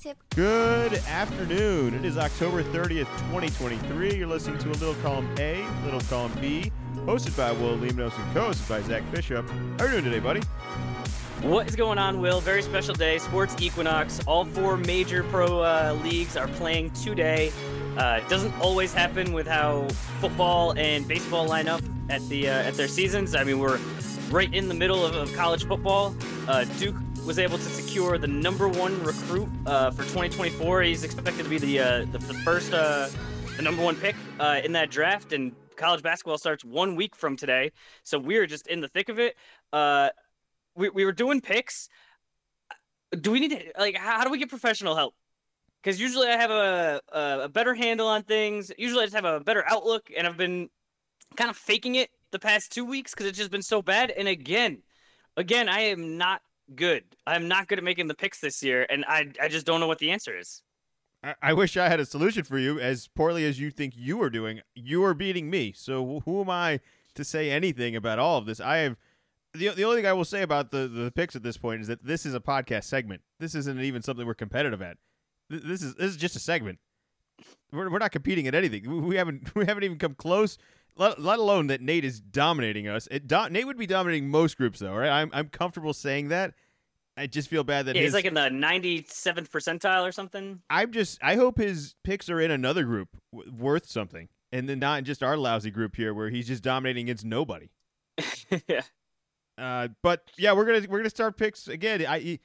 [0.00, 0.16] tip.
[0.34, 1.92] Good afternoon.
[1.92, 4.16] It is October 30th, 2023.
[4.16, 8.34] You're listening to a little column A, little column B, hosted by Will Limnos and
[8.34, 9.46] co-hosted by Zach Bishop.
[9.50, 10.40] How are you doing today, buddy?
[11.42, 12.40] What is going on, Will?
[12.40, 13.18] Very special day.
[13.18, 14.20] Sports Equinox.
[14.26, 17.52] All four major pro uh, leagues are playing today.
[17.98, 19.86] Uh, it doesn't always happen with how
[20.20, 23.34] football and baseball line up at the uh, at their seasons.
[23.34, 23.78] I mean, we're
[24.30, 26.14] right in the middle of, of college football.
[26.48, 26.96] Uh, Duke
[27.26, 30.82] was able to secure the number one recruit uh, for 2024.
[30.82, 33.08] He's expected to be the uh, the, the, first uh,
[33.56, 37.36] the number one pick uh, in that draft, and college basketball starts one week from
[37.36, 37.72] today.
[38.02, 39.36] So we're just in the thick of it.
[39.72, 40.10] Uh,
[40.74, 41.88] we we were doing picks.
[43.20, 45.14] Do we need to like how, how do we get professional help?
[45.82, 48.72] Because usually I have a, a a better handle on things.
[48.78, 50.70] Usually I just have a better outlook, and I've been
[51.36, 54.10] kind of faking it the past two weeks because it's just been so bad.
[54.10, 54.82] And again,
[55.36, 56.42] again, I am not
[56.74, 57.04] good.
[57.26, 59.88] I'm not good at making the picks this year, and I I just don't know
[59.88, 60.62] what the answer is.
[61.42, 62.80] I, wish I had a solution for you.
[62.80, 65.72] As poorly as you think you are doing, you are beating me.
[65.76, 66.80] So who am I
[67.14, 68.58] to say anything about all of this?
[68.58, 68.96] I have
[69.52, 71.88] the the only thing I will say about the the picks at this point is
[71.88, 73.22] that this is a podcast segment.
[73.38, 74.96] This isn't even something we're competitive at.
[75.48, 76.78] This is this is just a segment.
[77.72, 79.06] We're, we're not competing at anything.
[79.06, 80.56] We haven't we haven't even come close.
[81.00, 83.08] Let, let alone that Nate is dominating us.
[83.10, 85.08] It, do, Nate would be dominating most groups though, right?
[85.08, 86.52] I'm I'm comfortable saying that.
[87.16, 90.60] I just feel bad that yeah, his, he's like in the 97th percentile or something.
[90.68, 94.78] I'm just I hope his picks are in another group w- worth something, and then
[94.78, 97.70] not just our lousy group here where he's just dominating against nobody.
[98.68, 98.82] yeah.
[99.56, 102.04] Uh, but yeah, we're gonna we're gonna start picks again.
[102.06, 102.38] I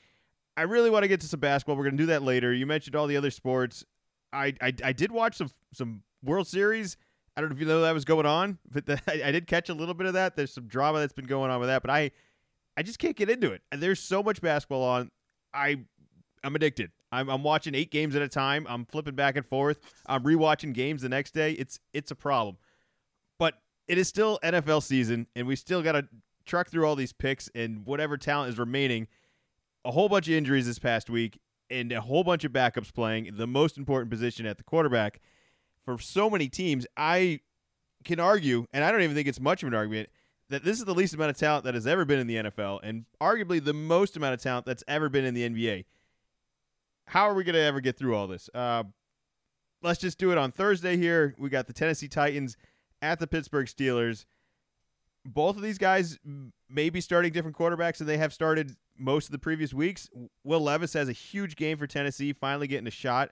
[0.56, 1.76] I really want to get to some basketball.
[1.76, 2.54] We're gonna do that later.
[2.54, 3.84] You mentioned all the other sports.
[4.32, 6.96] I I, I did watch some some World Series.
[7.36, 9.48] I don't know if you know that was going on, but the, I, I did
[9.48, 10.36] catch a little bit of that.
[10.36, 12.12] There's some drama that's been going on with that, but I
[12.78, 13.62] I just can't get into it.
[13.72, 15.12] And there's so much basketball on.
[15.54, 15.80] I
[16.44, 16.92] I'm addicted.
[17.12, 18.66] I'm, I'm watching eight games at a time.
[18.70, 19.80] I'm flipping back and forth.
[20.06, 21.54] I'm rewatching games the next day.
[21.54, 22.58] It's it's a problem,
[23.40, 23.56] but
[23.88, 26.08] it is still NFL season, and we still got to
[26.46, 29.08] truck through all these picks and whatever talent is remaining.
[29.84, 33.32] A whole bunch of injuries this past week, and a whole bunch of backups playing
[33.34, 35.22] the most important position at the quarterback
[35.86, 36.86] for so many teams.
[36.98, 37.40] I
[38.04, 40.10] can argue, and I don't even think it's much of an argument
[40.50, 42.80] that this is the least amount of talent that has ever been in the NFL
[42.84, 45.86] and arguably the most amount of talent that's ever been in the NBA.
[47.08, 48.50] How are we going to ever get through all this?
[48.54, 48.84] Uh,
[49.82, 51.36] let's just do it on Thursday here.
[51.38, 52.58] We got the Tennessee Titans
[53.02, 54.26] at the Pittsburgh Steelers.
[55.26, 56.20] Both of these guys
[56.70, 60.10] may be starting different quarterbacks than they have started most of the previous weeks.
[60.44, 63.32] Will Levis has a huge game for Tennessee, finally getting a shot.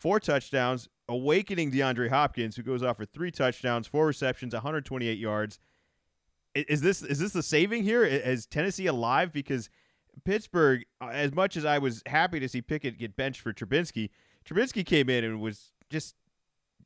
[0.00, 5.60] Four touchdowns, awakening DeAndre Hopkins, who goes off for three touchdowns, four receptions, 128 yards
[6.54, 8.04] is this is this the saving here?
[8.04, 9.32] Is Tennessee alive?
[9.32, 9.68] Because
[10.24, 14.10] Pittsburgh, uh, as much as I was happy to see Pickett get benched for Trubinsky,
[14.44, 16.16] Trubinsky came in and was just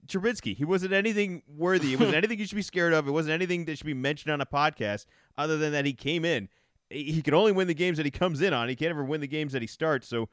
[0.06, 0.54] Trubinsky.
[0.54, 1.94] He wasn't anything worthy.
[1.94, 3.08] It wasn't anything you should be scared of.
[3.08, 5.06] It wasn't anything that should be mentioned on a podcast.
[5.38, 6.48] Other than that, he came in.
[6.90, 8.68] He can only win the games that he comes in on.
[8.68, 10.06] He can't ever win the games that he starts.
[10.06, 10.28] So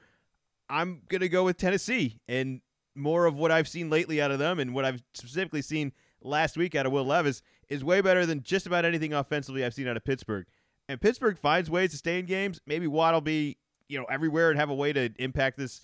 [0.69, 2.62] I'm gonna go with Tennessee and
[2.96, 6.57] more of what I've seen lately out of them, and what I've specifically seen last
[6.57, 9.88] week out of Will Levis is way better than just about anything offensively I've seen
[9.88, 10.46] out of Pittsburgh.
[10.90, 12.59] And Pittsburgh finds ways to stay in games.
[12.66, 13.57] Maybe Watt will be,
[13.88, 15.81] you know, everywhere and have a way to impact this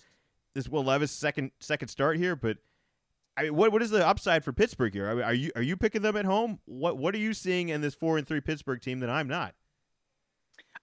[0.54, 2.36] this Will Levis second second start here.
[2.36, 2.58] But
[3.36, 5.08] I mean, what what is the upside for Pittsburgh here?
[5.08, 6.58] I mean, are you are you picking them at home?
[6.66, 9.54] What what are you seeing in this four and three Pittsburgh team that I'm not?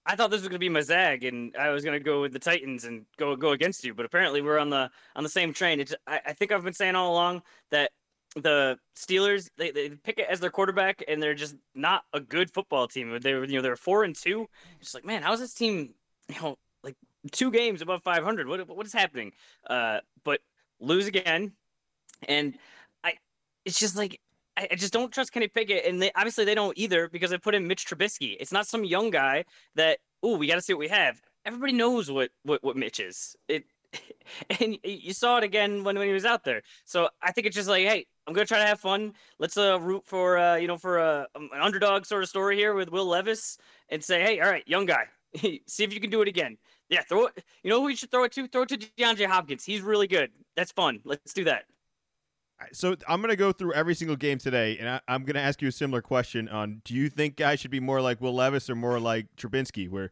[0.06, 2.20] I thought this was going to be my zag, and I was going to go
[2.20, 3.92] with the Titans and go go against you.
[3.92, 5.80] But apparently, we're on the on the same train.
[5.80, 7.90] It's, I, I think I've been saying all along that
[8.36, 12.50] the Steelers they, they pick it as their quarterback and they're just not a good
[12.50, 13.18] football team.
[13.20, 14.46] They were you know they're four and two.
[14.80, 15.94] It's like man, how is this team
[16.28, 16.96] you know like
[17.32, 18.46] two games above 500?
[18.46, 19.32] What what is happening?
[19.68, 20.40] Uh, but
[20.80, 21.52] lose again,
[22.28, 22.54] and
[23.02, 23.14] I
[23.64, 24.20] it's just like
[24.56, 27.54] I, just don't trust Kenny Pickett, and they obviously they don't either because they put
[27.54, 28.36] in Mitch Trubisky.
[28.40, 29.44] It's not some young guy
[29.74, 31.20] that oh we got to see what we have.
[31.44, 33.36] Everybody knows what what what Mitch is.
[33.48, 33.64] It
[34.60, 36.62] and you saw it again when, when he was out there.
[36.84, 39.14] So I think it's just like, hey, I'm gonna try to have fun.
[39.38, 42.74] Let's uh, root for uh, you know for uh, an underdog sort of story here
[42.74, 45.04] with Will Levis and say, hey, all right, young guy,
[45.66, 46.56] see if you can do it again.
[46.88, 47.44] Yeah, throw it.
[47.62, 48.46] You know who you should throw it to?
[48.46, 49.64] Throw it to DeAndre Hopkins.
[49.64, 50.30] He's really good.
[50.56, 51.00] That's fun.
[51.04, 51.64] Let's do that.
[52.72, 55.68] So I'm to go through every single game today, and I, am to ask you
[55.68, 58.74] a similar question on: Do you think guys should be more like Will Levis or
[58.74, 60.10] more like Trubinsky, where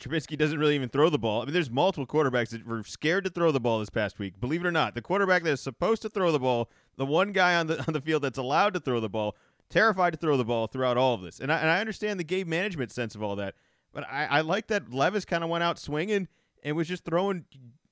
[0.00, 1.40] Trubisky doesn't really even throw the ball.
[1.40, 4.38] I mean, there's multiple quarterbacks that were scared to throw the ball this past week.
[4.40, 7.32] Believe it or not, the quarterback that is supposed to throw the ball, the one
[7.32, 9.36] guy on the on the field that's allowed to throw the ball,
[9.70, 11.40] terrified to throw the ball throughout all of this.
[11.40, 13.54] And I, and I understand the game management sense of all that,
[13.92, 16.28] but I, I like that Levis kind of went out swinging
[16.62, 17.46] and was just throwing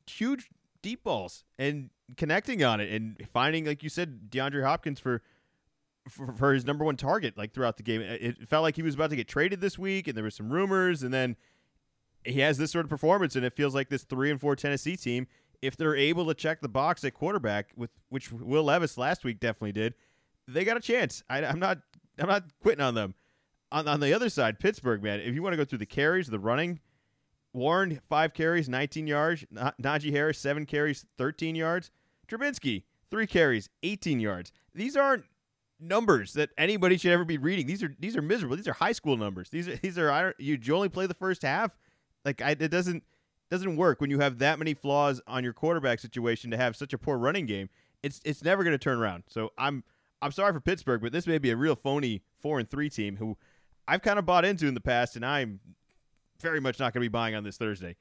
[0.06, 0.50] huge
[0.82, 5.22] deep balls and connecting on it and finding, like you said, DeAndre Hopkins for
[6.08, 8.02] for, for his number one target like throughout the game.
[8.02, 10.50] It felt like he was about to get traded this week, and there was some
[10.50, 11.36] rumors, and then
[12.24, 14.96] he has this sort of performance, and it feels like this three and four Tennessee
[14.96, 15.26] team,
[15.62, 19.40] if they're able to check the box at quarterback, with which Will Levis last week
[19.40, 19.94] definitely did,
[20.46, 21.22] they got a chance.
[21.28, 21.78] I, am not
[22.18, 23.14] I'm not quitting on them.
[23.72, 26.28] On on the other side, Pittsburgh, man, if you want to go through the carries,
[26.28, 26.80] the running,
[27.54, 29.46] Warren five carries, 19 yards.
[29.80, 31.90] Najee Harris seven carries, 13 yards.
[32.28, 34.52] Trubinsky three carries, 18 yards.
[34.74, 35.24] These aren't
[35.80, 37.66] numbers that anybody should ever be reading.
[37.66, 38.56] These are these are miserable.
[38.56, 39.50] These are high school numbers.
[39.50, 41.76] These are these are you, you only play the first half.
[42.24, 43.04] Like I, it doesn't
[43.50, 46.92] doesn't work when you have that many flaws on your quarterback situation to have such
[46.92, 47.68] a poor running game.
[48.02, 49.24] It's it's never going to turn around.
[49.28, 49.84] So I'm
[50.20, 53.16] I'm sorry for Pittsburgh, but this may be a real phony four and three team
[53.16, 53.36] who
[53.86, 55.60] I've kind of bought into in the past, and I'm
[56.40, 57.96] very much not going to be buying on this Thursday.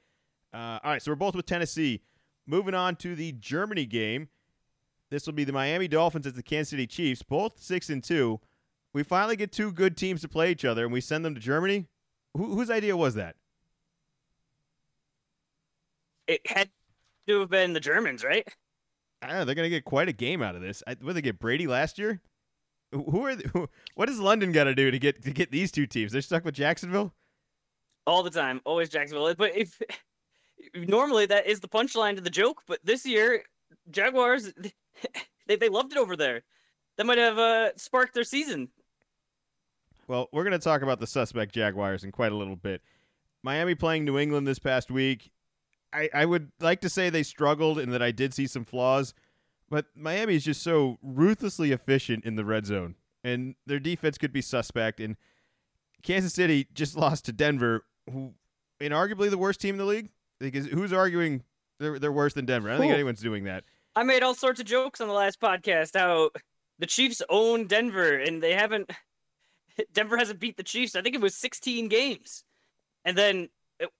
[0.52, 2.02] Uh, all right, so we're both with Tennessee.
[2.46, 4.28] Moving on to the Germany game.
[5.10, 8.40] This will be the Miami Dolphins at the Kansas City Chiefs, both six and two.
[8.92, 11.40] We finally get two good teams to play each other, and we send them to
[11.40, 11.86] Germany.
[12.36, 13.36] Wh- whose idea was that?
[16.26, 16.70] It had
[17.28, 18.46] to have been the Germans, right?
[19.20, 19.44] I don't know.
[19.44, 20.82] They're going to get quite a game out of this.
[20.86, 22.20] I, what did they get Brady last year?
[22.92, 23.34] Who are?
[23.34, 26.12] who, what does London got to do to get to get these two teams?
[26.12, 27.14] They're stuck with Jacksonville.
[28.06, 29.34] All the time, always Jacksonville.
[29.34, 29.80] But if
[30.74, 33.42] normally that is the punchline to the joke, but this year
[33.90, 34.52] Jaguars
[35.46, 36.42] they they loved it over there.
[36.96, 38.68] That might have uh, sparked their season.
[40.06, 42.82] Well, we're going to talk about the suspect Jaguars in quite a little bit.
[43.42, 45.30] Miami playing New England this past week.
[45.92, 49.14] I, I would like to say they struggled and that I did see some flaws,
[49.70, 54.32] but Miami is just so ruthlessly efficient in the red zone, and their defense could
[54.32, 54.98] be suspect.
[54.98, 55.16] And
[56.02, 58.32] Kansas City just lost to Denver, who,
[58.80, 60.10] in arguably the worst team in the league.
[60.40, 61.42] Because who's arguing
[61.78, 62.68] they're they're worse than Denver?
[62.68, 63.64] I don't think anyone's doing that.
[63.96, 66.30] I made all sorts of jokes on the last podcast how
[66.78, 68.90] the Chiefs own Denver and they haven't
[69.92, 70.96] Denver hasn't beat the Chiefs.
[70.96, 72.44] I think it was 16 games.
[73.04, 73.48] And then
[73.78, 73.90] it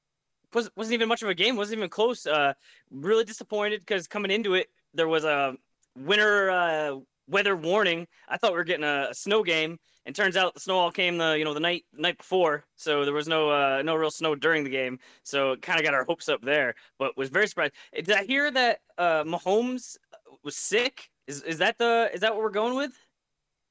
[0.53, 2.27] was, wasn't even much of a game, wasn't even close.
[2.27, 2.55] Uh,
[2.91, 5.55] really disappointed because coming into it, there was a
[5.97, 6.97] winter uh,
[7.29, 8.07] weather warning.
[8.29, 10.91] I thought we were getting a, a, snow game, and turns out the snow all
[10.91, 14.11] came the you know the night night before, so there was no uh, no real
[14.11, 14.99] snow during the game.
[15.23, 17.73] So it kind of got our hopes up there, but was very surprised.
[17.95, 19.97] Did I hear that uh, Mahomes
[20.43, 21.11] was sick?
[21.27, 22.93] Is is that the is that what we're going with?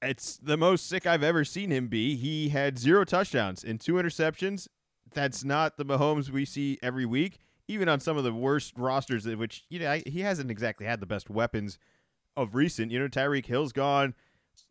[0.02, 2.16] It's the most sick I've ever seen him be.
[2.16, 4.68] He had zero touchdowns and two interceptions.
[5.14, 7.38] That's not the Mahomes we see every week,
[7.68, 11.06] even on some of the worst rosters, which you know he hasn't exactly had the
[11.06, 11.78] best weapons
[12.36, 12.92] of recent.
[12.92, 14.16] You know, Tyreek Hill's gone.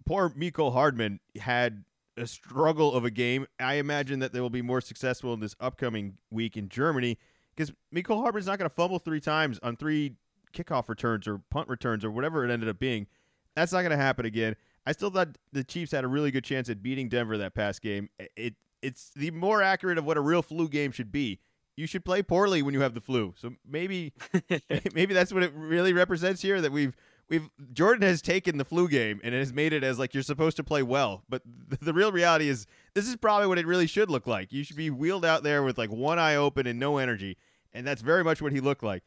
[0.04, 1.84] Poor Mecole Hardman had
[2.16, 3.46] a struggle of a game.
[3.58, 7.18] I imagine that they will be more successful in this upcoming week in Germany
[7.54, 10.16] because Mecole Hardman's not going to fumble three times on three
[10.52, 13.06] kickoff returns or punt returns or whatever it ended up being.
[13.54, 14.56] That's not going to happen again.
[14.86, 17.82] I still thought the Chiefs had a really good chance at beating Denver that past
[17.82, 18.08] game.
[18.36, 21.38] It it's the more accurate of what a real flu game should be.
[21.76, 23.34] You should play poorly when you have the flu.
[23.38, 24.12] So maybe
[24.94, 26.96] maybe that's what it really represents here that we've
[27.32, 30.56] we've Jordan has taken the flu game and has made it as like you're supposed
[30.58, 33.86] to play well, but the, the real reality is this is probably what it really
[33.86, 34.52] should look like.
[34.52, 37.38] You should be wheeled out there with like one eye open and no energy,
[37.72, 39.02] and that's very much what he looked like.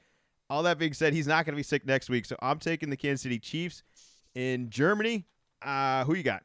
[0.50, 2.90] All that being said, he's not going to be sick next week, so I'm taking
[2.90, 3.84] the Kansas City Chiefs
[4.34, 5.26] in Germany.
[5.62, 6.44] Uh, who you got?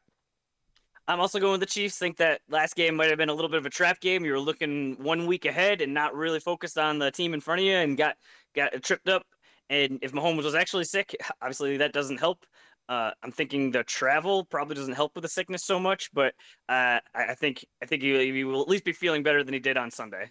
[1.07, 1.97] I'm also going with the Chiefs.
[1.97, 4.23] Think that last game might have been a little bit of a trap game.
[4.23, 7.59] You were looking one week ahead and not really focused on the team in front
[7.59, 8.17] of you, and got
[8.53, 9.23] got tripped up
[9.71, 12.45] and if Mahomes was actually sick, obviously that doesn't help.
[12.89, 16.33] Uh, I'm thinking the travel probably doesn't help with the sickness so much, but
[16.67, 19.61] uh, I, think I think he, he, will at least be feeling better than he
[19.61, 20.29] did on Sunday.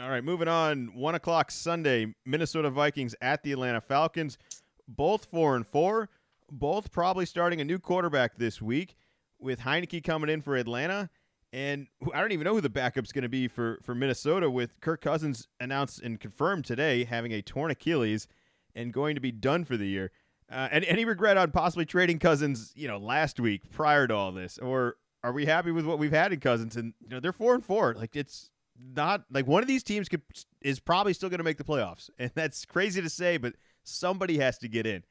[0.00, 0.94] All right, moving on.
[0.94, 4.38] One o'clock Sunday, Minnesota Vikings at the Atlanta Falcons.
[4.88, 6.08] Both four and four.
[6.50, 8.96] Both probably starting a new quarterback this week,
[9.38, 11.10] with Heinicke coming in for Atlanta
[11.52, 14.80] and I don't even know who the backup's going to be for, for Minnesota with
[14.80, 18.26] Kirk Cousins announced and confirmed today having a torn Achilles
[18.74, 20.10] and going to be done for the year.
[20.50, 24.32] Uh, and any regret on possibly trading Cousins, you know, last week prior to all
[24.32, 26.76] this, or are we happy with what we've had in Cousins?
[26.76, 27.94] And you know, they're four and four.
[27.94, 30.22] Like it's not like one of these teams could
[30.60, 34.38] is probably still going to make the playoffs, and that's crazy to say, but somebody
[34.38, 35.02] has to get in.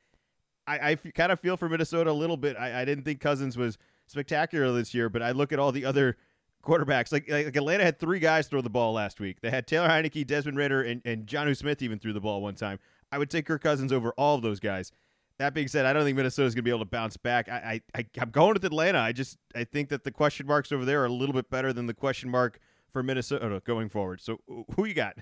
[0.68, 2.56] I, I f- kind of feel for Minnesota a little bit.
[2.58, 5.86] I, I didn't think Cousins was spectacular this year, but I look at all the
[5.86, 6.18] other
[6.64, 7.12] quarterbacks.
[7.12, 9.42] Like, like Atlanta had three guys throw the ball last week.
[9.42, 12.56] They had Taylor Heinicke, Desmond Ridder, and, and Jonnu Smith even threw the ball one
[12.56, 12.80] time.
[13.12, 14.92] I would take Kirk Cousins over all of those guys.
[15.38, 17.50] That being said, I don't think Minnesota's going to be able to bounce back.
[17.50, 19.00] I, I, I, am going with Atlanta.
[19.00, 21.74] I just I think that the question marks over there are a little bit better
[21.74, 22.60] than the question mark
[22.92, 24.22] for Minnesota oh, going forward.
[24.22, 24.40] So
[24.76, 25.18] who you got?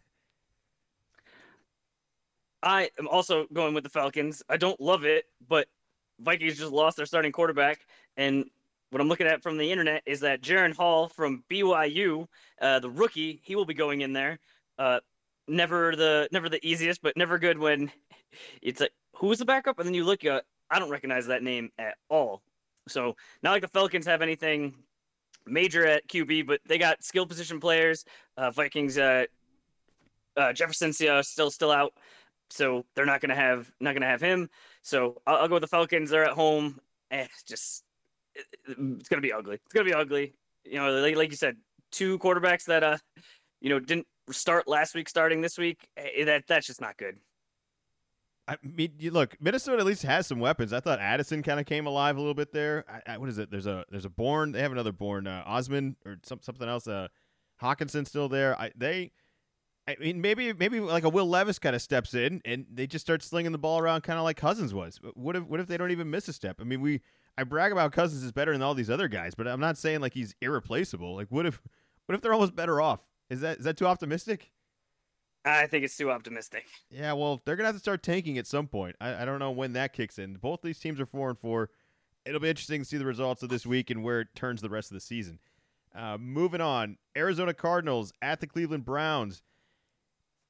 [2.61, 4.43] I am also going with the Falcons.
[4.49, 5.67] I don't love it, but
[6.19, 7.79] Vikings just lost their starting quarterback,
[8.15, 8.45] and
[8.93, 12.27] what I'm looking at from the internet is that Jaren Hall from BYU,
[12.61, 14.37] uh, the rookie, he will be going in there.
[14.77, 14.99] Uh,
[15.47, 17.91] never the never the easiest, but never good when
[18.61, 21.71] it's like who's the backup, and then you look, uh, I don't recognize that name
[21.79, 22.43] at all.
[22.87, 24.75] So not like the Falcons have anything
[25.47, 28.05] major at QB, but they got skill position players.
[28.37, 29.25] Uh, Vikings, uh,
[30.37, 31.93] uh, Jefferson's uh, still still out,
[32.51, 34.51] so they're not gonna have not gonna have him.
[34.83, 36.11] So I'll, I'll go with the Falcons.
[36.11, 36.79] They're at home.
[37.09, 37.83] Eh, just
[38.35, 39.55] it, it's gonna be ugly.
[39.55, 40.33] It's gonna be ugly.
[40.65, 41.57] You know, like, like you said,
[41.91, 42.97] two quarterbacks that uh,
[43.61, 45.87] you know, didn't start last week, starting this week.
[45.97, 47.17] Eh, that that's just not good.
[48.45, 50.73] I mean, you look, Minnesota at least has some weapons.
[50.73, 52.83] I thought Addison kind of came alive a little bit there.
[52.89, 53.49] I, I, what is it?
[53.49, 54.51] There's a there's a Born.
[54.51, 56.87] They have another Born uh, Osmond or some, something else.
[56.87, 57.07] Uh,
[57.61, 58.59] Hockenson still there.
[58.59, 59.11] I, they,
[59.87, 63.05] I mean, maybe maybe like a Will Levis kind of steps in and they just
[63.05, 64.99] start slinging the ball around, kind of like Cousins was.
[65.13, 66.57] What if what if they don't even miss a step?
[66.59, 66.99] I mean, we
[67.37, 70.01] I brag about Cousins is better than all these other guys, but I'm not saying
[70.01, 71.15] like he's irreplaceable.
[71.15, 71.61] Like, what if
[72.05, 73.01] what if they're almost better off?
[73.29, 74.51] Is that is that too optimistic?
[75.45, 76.65] I think it's too optimistic.
[76.89, 78.95] Yeah, well, they're gonna have to start tanking at some point.
[79.01, 80.35] I, I don't know when that kicks in.
[80.35, 81.69] Both these teams are four and four.
[82.25, 84.69] It'll be interesting to see the results of this week and where it turns the
[84.69, 85.39] rest of the season.
[85.93, 89.43] Uh, moving on, Arizona Cardinals at the Cleveland Browns.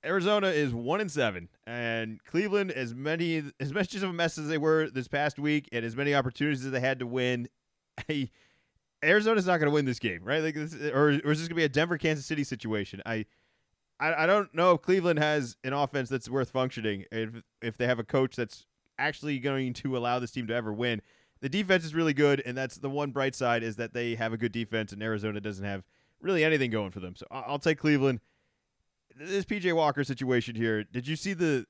[0.06, 4.48] Arizona is one and seven, and Cleveland, as many as much of a mess as
[4.48, 7.48] they were this past week, and as many opportunities as they had to win,
[8.08, 8.32] hey,
[9.04, 10.42] Arizona's not going to win this game, right?
[10.42, 13.02] Like, this, or, or is this going to be a Denver Kansas City situation?
[13.06, 13.26] I
[14.00, 17.88] I, I don't know if Cleveland has an offense that's worth functioning if if they
[17.88, 18.66] have a coach that's
[19.00, 21.02] actually going to allow this team to ever win.
[21.42, 24.34] The defense is really good, and that's the one bright side is that they have
[24.34, 25.84] a good defense, and Arizona doesn't have
[26.22, 27.16] really anything going for them.
[27.16, 28.20] So I'll take Cleveland.
[29.18, 30.84] This PJ Walker situation here.
[30.84, 31.66] Did you see the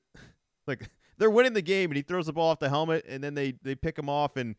[0.66, 3.34] like they're winning the game, and he throws the ball off the helmet, and then
[3.34, 4.56] they they pick him off, and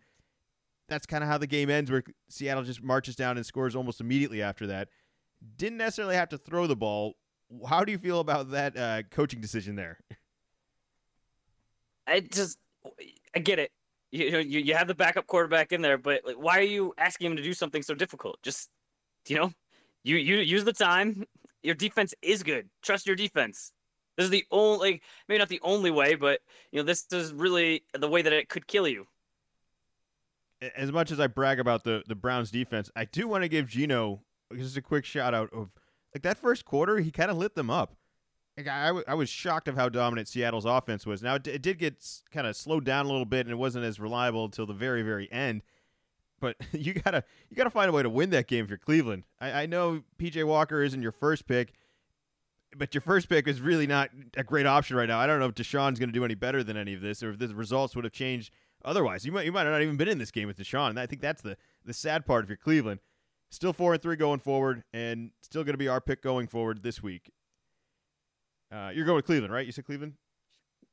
[0.88, 4.02] that's kind of how the game ends, where Seattle just marches down and scores almost
[4.02, 4.90] immediately after that.
[5.58, 7.16] Didn't necessarily have to throw the ball
[7.68, 10.00] how do you feel about that uh, coaching decision there?
[12.08, 12.60] I just,
[13.36, 13.72] I get it.
[14.12, 17.32] You you, you have the backup quarterback in there, but like, why are you asking
[17.32, 18.42] him to do something so difficult?
[18.44, 18.70] Just,
[19.28, 19.52] you know,
[20.04, 21.26] you you use the time.
[21.66, 22.70] Your defense is good.
[22.82, 23.72] Trust your defense.
[24.18, 26.40] This is the only, like, maybe not the only way, but
[26.72, 29.08] you know, this is really the way that it could kill you.
[30.76, 33.68] As much as I brag about the the Browns defense, I do want to give
[33.68, 34.22] Geno
[34.56, 35.72] just a quick shout out of
[36.14, 37.98] like that first quarter, he kind of lit them up.
[38.56, 41.22] Like I was shocked of how dominant Seattle's offense was.
[41.22, 43.52] Now it, d- it did get s- kind of slowed down a little bit, and
[43.52, 45.62] it wasn't as reliable until the very, very end.
[46.40, 49.24] But you gotta you gotta find a way to win that game you're Cleveland.
[49.40, 51.74] I, I know PJ Walker isn't your first pick,
[52.76, 55.20] but your first pick is really not a great option right now.
[55.20, 57.32] I don't know if Deshaun's going to do any better than any of this, or
[57.32, 58.52] if the results would have changed
[58.84, 59.26] otherwise.
[59.26, 60.98] You might you might not even been in this game with Deshaun.
[60.98, 63.00] I think that's the the sad part if you're Cleveland.
[63.52, 66.84] Still four and three going forward, and still going to be our pick going forward
[66.84, 67.32] this week.
[68.72, 69.66] Uh, you're going with Cleveland, right?
[69.66, 70.14] You said Cleveland.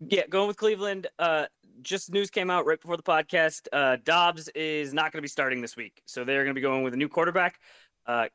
[0.08, 1.06] Yeah, going with Cleveland.
[1.18, 1.46] Uh,
[1.82, 3.68] just news came out right before the podcast.
[3.72, 6.60] Uh, Dobbs is not going to be starting this week, so they're going to be
[6.60, 7.60] going with a new quarterback.
[8.06, 8.26] Uh,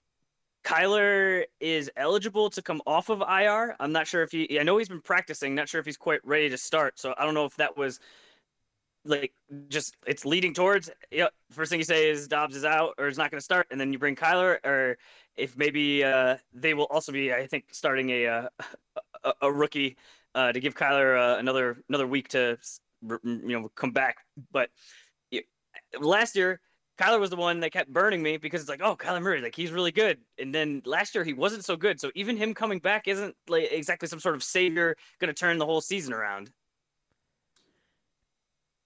[0.63, 3.75] Kyler is eligible to come off of IR.
[3.79, 4.59] I'm not sure if he.
[4.59, 5.55] I know he's been practicing.
[5.55, 6.99] Not sure if he's quite ready to start.
[6.99, 7.99] So I don't know if that was
[9.05, 9.33] like
[9.69, 13.17] just it's leading towards yep first thing you say is Dobbs is out or is
[13.17, 14.97] not going to start and then you bring Kyler or
[15.37, 18.49] if maybe uh, they will also be I think starting a uh,
[19.23, 19.95] a, a, rookie
[20.37, 22.57] uh, to give Kyler uh, another another week to
[23.23, 24.17] you know come back
[24.51, 24.69] but
[25.99, 26.61] last year
[26.99, 29.55] Kyler was the one that kept burning me because it's like oh Kyler Murray like
[29.55, 32.79] he's really good and then last year he wasn't so good so even him coming
[32.79, 36.51] back isn't like exactly some sort of savior going to turn the whole season around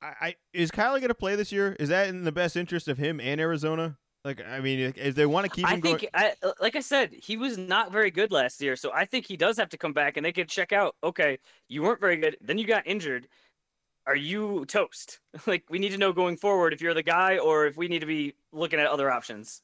[0.01, 1.75] I, I is Kyler going to play this year?
[1.79, 3.98] Is that in the best interest of him and Arizona?
[4.24, 6.75] Like, I mean, if they want to keep him I think, going, I, uh, like
[6.75, 9.70] I said, he was not very good last year, so I think he does have
[9.70, 10.96] to come back and they could check out.
[11.04, 13.28] Okay, you weren't very good, then you got injured.
[14.06, 15.20] Are you toast?
[15.48, 18.00] like, we need to know going forward if you're the guy or if we need
[18.00, 19.63] to be looking at other options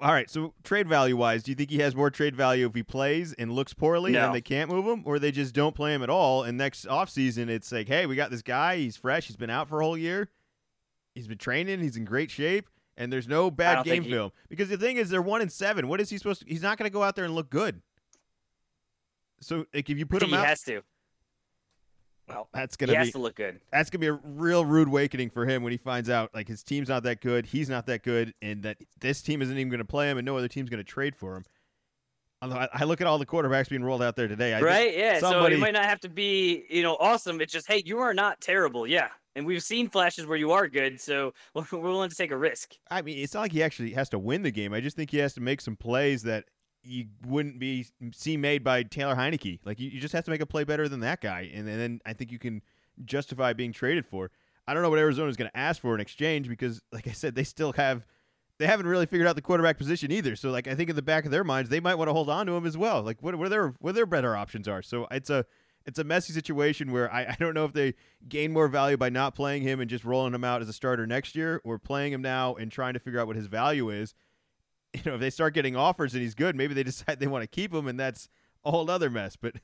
[0.00, 0.30] all right.
[0.30, 3.32] So trade value wise, do you think he has more trade value if he plays
[3.34, 4.26] and looks poorly no.
[4.26, 6.42] and they can't move him, or they just don't play him at all?
[6.42, 8.76] And next offseason, it's like, hey, we got this guy.
[8.76, 9.26] He's fresh.
[9.26, 10.28] He's been out for a whole year.
[11.14, 11.80] He's been training.
[11.80, 12.68] He's in great shape.
[12.96, 14.46] And there's no bad game film he...
[14.50, 15.88] because the thing is, they're one and seven.
[15.88, 16.46] What is he supposed to?
[16.46, 17.80] He's not going to go out there and look good.
[19.40, 20.82] So, like, if you put him he out, he has to.
[22.28, 23.60] Well, that's gonna he be has to look good.
[23.72, 26.62] That's gonna be a real rude awakening for him when he finds out like his
[26.62, 29.84] team's not that good, he's not that good, and that this team isn't even gonna
[29.84, 31.44] play him, and no other team's gonna trade for him.
[32.40, 34.96] Although I look at all the quarterbacks being rolled out there today, I right?
[34.96, 35.54] Yeah, somebody...
[35.54, 37.40] so it might not have to be you know awesome.
[37.40, 38.86] It's just hey, you are not terrible.
[38.86, 42.36] Yeah, and we've seen flashes where you are good, so we're willing to take a
[42.36, 42.76] risk.
[42.90, 44.72] I mean, it's not like he actually has to win the game.
[44.72, 46.44] I just think he has to make some plays that
[46.82, 49.60] you wouldn't be see made by Taylor Heinicke.
[49.64, 51.80] Like you, you just have to make a play better than that guy, and, and
[51.80, 52.62] then I think you can
[53.04, 54.30] justify being traded for.
[54.66, 57.12] I don't know what Arizona is going to ask for in exchange because, like I
[57.12, 58.04] said, they still have
[58.58, 60.36] they haven't really figured out the quarterback position either.
[60.36, 62.30] So like I think in the back of their minds they might want to hold
[62.30, 63.02] on to him as well.
[63.02, 64.82] Like what what their what their better options are.
[64.82, 65.44] So it's a
[65.86, 67.94] it's a messy situation where I, I don't know if they
[68.28, 71.06] gain more value by not playing him and just rolling him out as a starter
[71.06, 74.14] next year or playing him now and trying to figure out what his value is.
[74.94, 77.42] You know, if they start getting offers and he's good, maybe they decide they want
[77.42, 78.28] to keep him and that's
[78.62, 79.36] a whole other mess.
[79.36, 79.54] But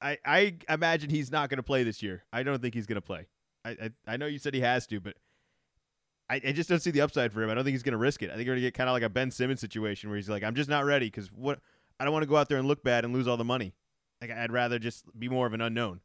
[0.00, 2.24] I, I imagine he's not going to play this year.
[2.32, 3.28] I don't think he's going to play.
[3.64, 5.14] I, I, I know you said he has to, but
[6.28, 7.50] I, I just don't see the upside for him.
[7.50, 8.30] I don't think he's going to risk it.
[8.30, 10.28] I think we're going to get kind of like a Ben Simmons situation where he's
[10.28, 11.60] like, I'm just not ready because what
[11.98, 13.72] I don't want to go out there and look bad and lose all the money.
[14.20, 16.00] Like I'd rather just be more of an unknown.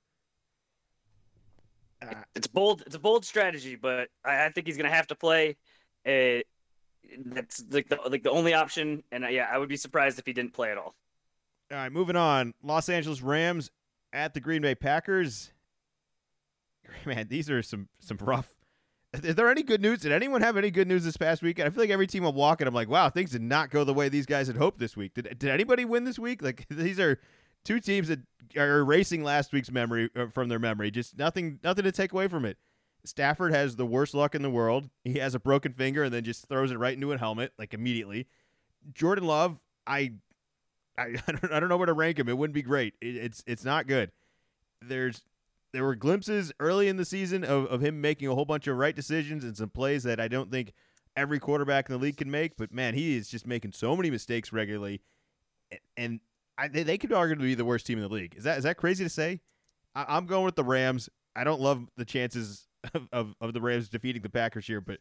[2.01, 2.83] Uh, it's bold.
[2.85, 5.57] It's a bold strategy, but I, I think he's going to have to play.
[6.05, 6.41] Uh,
[7.25, 10.25] that's like the like the only option, and uh, yeah, I would be surprised if
[10.25, 10.95] he didn't play at all.
[11.71, 12.53] All right, moving on.
[12.63, 13.71] Los Angeles Rams
[14.11, 15.51] at the Green Bay Packers.
[17.05, 18.55] Man, these are some some rough
[19.13, 19.99] is there any good news?
[19.99, 21.59] Did anyone have any good news this past week?
[21.59, 23.93] I feel like every team I'm walking, I'm like, wow, things did not go the
[23.93, 25.13] way these guys had hoped this week.
[25.13, 26.41] Did did anybody win this week?
[26.41, 27.19] Like these are
[27.63, 28.19] two teams that
[28.57, 30.91] are erasing last week's memory uh, from their memory.
[30.91, 32.57] Just nothing nothing to take away from it.
[33.03, 34.89] Stafford has the worst luck in the world.
[35.03, 37.73] He has a broken finger and then just throws it right into a helmet like
[37.73, 38.27] immediately.
[38.93, 40.13] Jordan Love, I
[40.97, 42.29] I, I don't, I don't know where to rank him.
[42.29, 42.93] It wouldn't be great.
[43.01, 44.11] It, it's it's not good.
[44.81, 45.23] There's
[45.73, 48.77] there were glimpses early in the season of, of him making a whole bunch of
[48.77, 50.73] right decisions and some plays that I don't think
[51.15, 52.57] every quarterback in the league can make.
[52.57, 55.01] But man, he is just making so many mistakes regularly,
[55.95, 56.19] and
[56.61, 58.35] I, they, they could arguably be the worst team in the league.
[58.37, 59.41] Is that is that crazy to say?
[59.95, 61.09] I, am going with the Rams.
[61.35, 64.99] I don't love the chances of, of, of, the Rams defeating the Packers here, but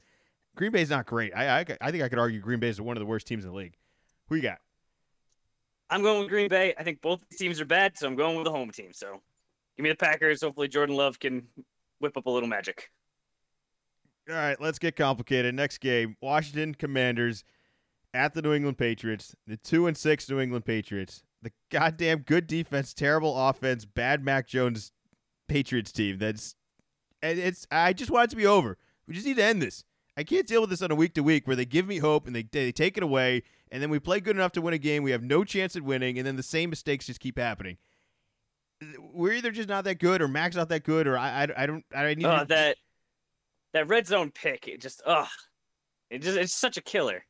[0.57, 1.33] Green Bay's not great.
[1.35, 3.45] I, I I think I could argue Green Bay is one of the worst teams
[3.45, 3.77] in the league.
[4.29, 4.59] Who you got?
[5.89, 6.75] I'm going with Green Bay.
[6.79, 8.93] I think both teams are bad, so I'm going with the home team.
[8.93, 9.21] So
[9.81, 10.43] Give me the Packers.
[10.43, 11.47] Hopefully, Jordan Love can
[12.01, 12.91] whip up a little magic.
[14.29, 15.55] All right, let's get complicated.
[15.55, 17.45] Next game: Washington Commanders
[18.13, 19.35] at the New England Patriots.
[19.47, 21.23] The two and six New England Patriots.
[21.43, 24.93] The goddamn good defense, terrible offense, bad Mac Jones
[25.49, 26.19] Patriots team.
[26.19, 26.55] That's
[27.23, 27.67] and it's.
[27.71, 28.77] I just want it to be over.
[29.07, 29.85] We just need to end this.
[30.17, 32.27] I can't deal with this on a week to week where they give me hope
[32.27, 34.79] and they they take it away, and then we play good enough to win a
[34.79, 35.03] game.
[35.03, 37.79] We have no chance at winning, and then the same mistakes just keep happening
[39.13, 41.67] we're either just not that good or Mac's not that good or I I, I
[41.67, 42.47] don't I need uh, to...
[42.47, 42.77] that
[43.73, 45.29] that red zone pick it just ugh
[46.11, 47.25] it just it's such a killer.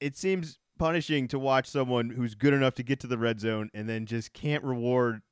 [0.00, 3.70] It seems punishing to watch someone who's good enough to get to the red zone
[3.74, 5.22] and then just can't reward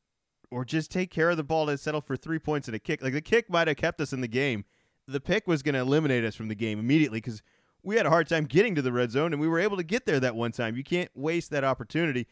[0.50, 3.02] or just take care of the ball to settle for three points and a kick.
[3.02, 4.64] Like the kick might have kept us in the game.
[5.08, 7.42] The pick was going to eliminate us from the game immediately because
[7.82, 9.82] we had a hard time getting to the red zone and we were able to
[9.82, 10.76] get there that one time.
[10.76, 12.26] You can't waste that opportunity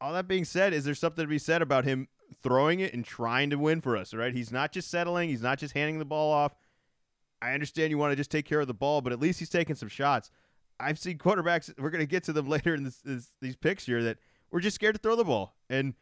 [0.00, 2.08] all that being said, is there something to be said about him
[2.42, 4.14] throwing it and trying to win for us?
[4.14, 4.34] Right?
[4.34, 5.28] He's not just settling.
[5.28, 6.54] He's not just handing the ball off.
[7.40, 9.48] I understand you want to just take care of the ball, but at least he's
[9.48, 10.30] taking some shots.
[10.80, 11.72] I've seen quarterbacks.
[11.78, 14.18] We're going to get to them later in this, this, these picks here that
[14.50, 15.94] we're just scared to throw the ball, and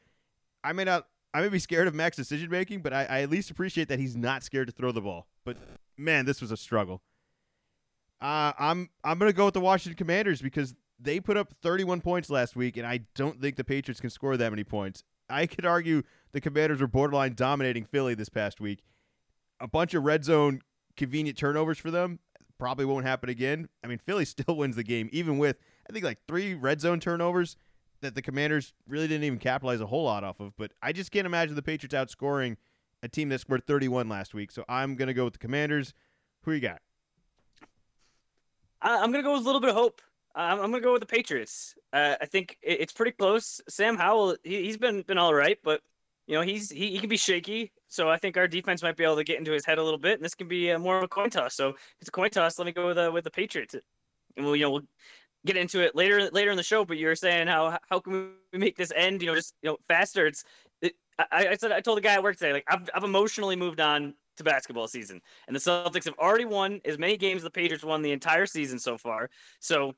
[0.63, 1.07] I may not.
[1.35, 3.99] I may be scared of Mac's decision making, but I, I at least appreciate that
[3.99, 5.27] he's not scared to throw the ball.
[5.45, 5.59] But
[5.99, 7.03] man, this was a struggle.
[8.21, 12.31] Uh, I'm I'm gonna go with the Washington Commanders because they put up 31 points
[12.31, 15.05] last week, and I don't think the Patriots can score that many points.
[15.29, 18.83] I could argue the Commanders were borderline dominating Philly this past week.
[19.61, 20.63] A bunch of red zone
[20.97, 22.21] convenient turnovers for them
[22.59, 23.69] probably won't happen again.
[23.83, 25.57] I mean, Philly still wins the game, even with,
[25.89, 27.57] I think, like three red zone turnovers
[28.03, 30.57] that the Commanders really didn't even capitalize a whole lot off of.
[30.57, 32.57] But I just can't imagine the Patriots outscoring
[33.03, 34.51] a team that scored 31 last week.
[34.51, 35.95] So I'm going to go with the Commanders.
[36.43, 36.81] Who you got?
[38.83, 40.01] I'm going to go with a little bit of hope.
[40.37, 41.75] I'm, I'm gonna go with the Patriots.
[41.93, 43.61] Uh, I think it's pretty close.
[43.69, 45.81] Sam Howell, he, has been been all right, but
[46.27, 47.73] you know he's he, he can be shaky.
[47.89, 49.99] So I think our defense might be able to get into his head a little
[49.99, 51.55] bit, and this can be uh, more of a coin toss.
[51.55, 52.59] So it's a coin toss.
[52.59, 53.75] Let me go with uh, with the Patriots,
[54.37, 54.89] and we'll you know we'll
[55.45, 56.85] get into it later later in the show.
[56.85, 59.71] But you were saying how how can we make this end you know just you
[59.71, 60.27] know faster?
[60.27, 60.45] It's
[60.83, 63.57] it, I, I said I told the guy at work today like I've I've emotionally
[63.57, 67.45] moved on to basketball season, and the Celtics have already won as many games as
[67.45, 69.31] the Patriots won the entire season so far.
[69.61, 69.95] So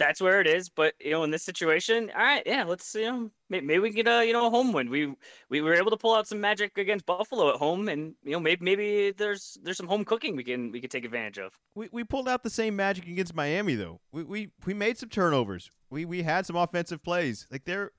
[0.00, 0.68] that's where it is.
[0.68, 3.90] But you know, in this situation, all right, yeah, let's you know maybe, maybe we
[3.90, 4.90] get a you know a home win.
[4.90, 5.14] We
[5.48, 8.40] we were able to pull out some magic against Buffalo at home, and you know
[8.40, 11.52] maybe maybe there's there's some home cooking we can we can take advantage of.
[11.76, 14.00] We we pulled out the same magic against Miami though.
[14.10, 15.70] We we we made some turnovers.
[15.90, 17.46] We we had some offensive plays.
[17.50, 17.92] Like they're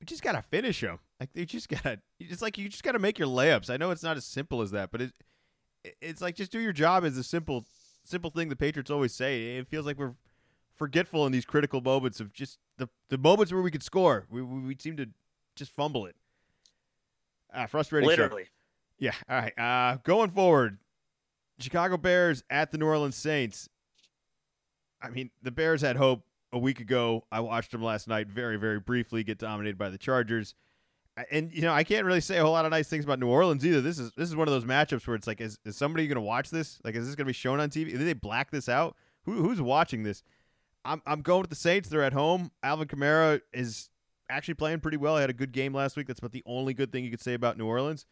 [0.00, 0.98] we just gotta finish them.
[1.20, 2.00] Like they just gotta.
[2.18, 3.70] It's like you just gotta make your layups.
[3.70, 5.12] I know it's not as simple as that, but it
[6.02, 7.64] it's like just do your job is a simple
[8.04, 9.56] simple thing the Patriots always say.
[9.56, 10.14] It feels like we're
[10.78, 14.26] forgetful in these critical moments of just the the moments where we could score.
[14.30, 15.08] We we, we seem to
[15.56, 16.16] just fumble it.
[17.52, 18.08] Ah, frustrating.
[18.08, 18.44] Literally.
[18.44, 18.50] Show.
[18.98, 19.12] Yeah.
[19.28, 19.58] All right.
[19.58, 20.78] Uh, going forward,
[21.58, 23.68] Chicago Bears at the New Orleans Saints.
[25.00, 27.24] I mean, the Bears had hope a week ago.
[27.30, 30.54] I watched them last night, very very briefly, get dominated by the Chargers.
[31.32, 33.26] And you know, I can't really say a whole lot of nice things about New
[33.26, 33.80] Orleans either.
[33.80, 36.16] This is this is one of those matchups where it's like, is, is somebody going
[36.16, 36.78] to watch this?
[36.84, 37.90] Like, is this going to be shown on TV?
[37.90, 38.96] Did they black this out?
[39.24, 40.22] Who, who's watching this?
[40.88, 41.88] I'm I'm going with the Saints.
[41.88, 42.50] They're at home.
[42.62, 43.90] Alvin Kamara is
[44.30, 45.16] actually playing pretty well.
[45.16, 46.06] He had a good game last week.
[46.06, 48.06] That's about the only good thing you could say about New Orleans.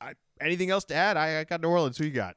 [0.00, 1.16] I, anything else to add?
[1.16, 1.98] I, I got New Orleans.
[1.98, 2.36] Who you got?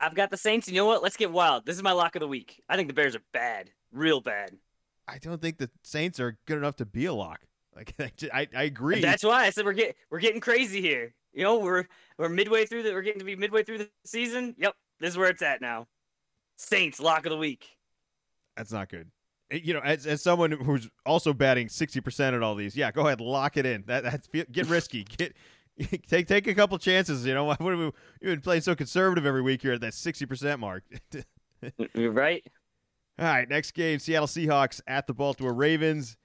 [0.00, 0.66] I've got the Saints.
[0.66, 1.02] You know what?
[1.02, 1.66] Let's get wild.
[1.66, 2.62] This is my lock of the week.
[2.68, 4.52] I think the Bears are bad, real bad.
[5.06, 7.42] I don't think the Saints are good enough to be a lock.
[7.76, 7.94] Like
[8.32, 8.94] I, I agree.
[8.96, 11.14] And that's why I said we're getting we're getting crazy here.
[11.34, 11.84] You know, we're
[12.18, 14.54] we're midway through the we're getting to be midway through the season.
[14.56, 15.86] Yep, this is where it's at now.
[16.56, 17.76] Saints lock of the week.
[18.56, 19.10] That's not good.
[19.50, 22.90] Eh, you know, as, as someone who's also batting sixty percent at all these, yeah,
[22.90, 23.84] go ahead, lock it in.
[23.86, 25.04] That that's get risky.
[25.16, 25.34] Get
[26.08, 27.26] take take a couple chances.
[27.26, 27.92] You know, what have we, we've
[28.22, 30.84] been playing so conservative every week here at that sixty percent mark.
[31.94, 32.44] You're right.
[33.18, 36.16] All right, next game: Seattle Seahawks at the Baltimore Ravens.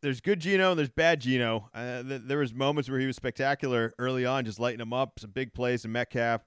[0.00, 1.70] There's good Geno and there's bad Geno.
[1.74, 5.18] Uh, th- there was moments where he was spectacular early on, just lighting them up,
[5.18, 6.42] some big plays, and Metcalf.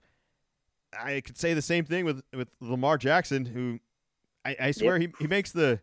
[0.98, 3.80] I could say the same thing with with Lamar Jackson, who
[4.46, 5.12] I, I swear yep.
[5.18, 5.80] he, he makes the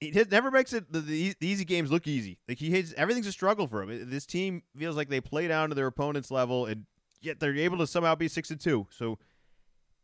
[0.00, 2.38] he never makes it the, the, easy games look easy.
[2.48, 4.10] Like he hits everything's a struggle for him.
[4.10, 6.84] This team feels like they play down to their opponent's level, and
[7.22, 8.86] yet they're able to somehow be six and two.
[8.90, 9.18] So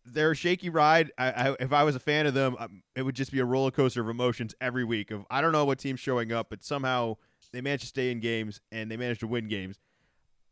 [0.04, 1.12] they're a shaky ride.
[1.18, 3.44] I, I, if I was a fan of them, um, it would just be a
[3.44, 5.10] roller coaster of emotions every week.
[5.10, 7.16] Of I don't know what team's showing up, but somehow
[7.52, 9.78] they manage to stay in games and they manage to win games.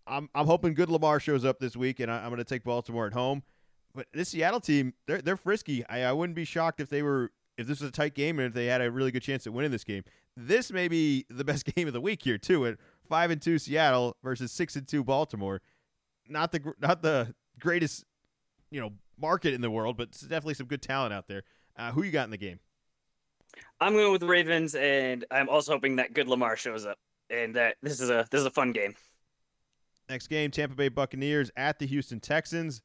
[0.07, 2.65] I'm I'm hoping good Lamar shows up this week, and I, am going to take
[2.65, 3.43] Baltimore at home.
[3.95, 5.85] But this Seattle team, they're they're frisky.
[5.89, 8.49] I, I wouldn't be shocked if they were if this was a tight game and
[8.49, 10.05] if they had a really good chance at winning this game.
[10.37, 12.67] This may be the best game of the week here too.
[12.67, 12.77] At
[13.09, 15.61] five and two Seattle versus six and two Baltimore.
[16.29, 18.05] Not the not the greatest,
[18.71, 21.43] you know, market in the world, but definitely some good talent out there.
[21.77, 22.61] Uh, who you got in the game?
[23.81, 26.99] I'm going with the Ravens, and I'm also hoping that good Lamar shows up,
[27.31, 28.95] and that this is a this is a fun game.
[30.09, 32.83] Next game, Tampa Bay Buccaneers at the Houston Texans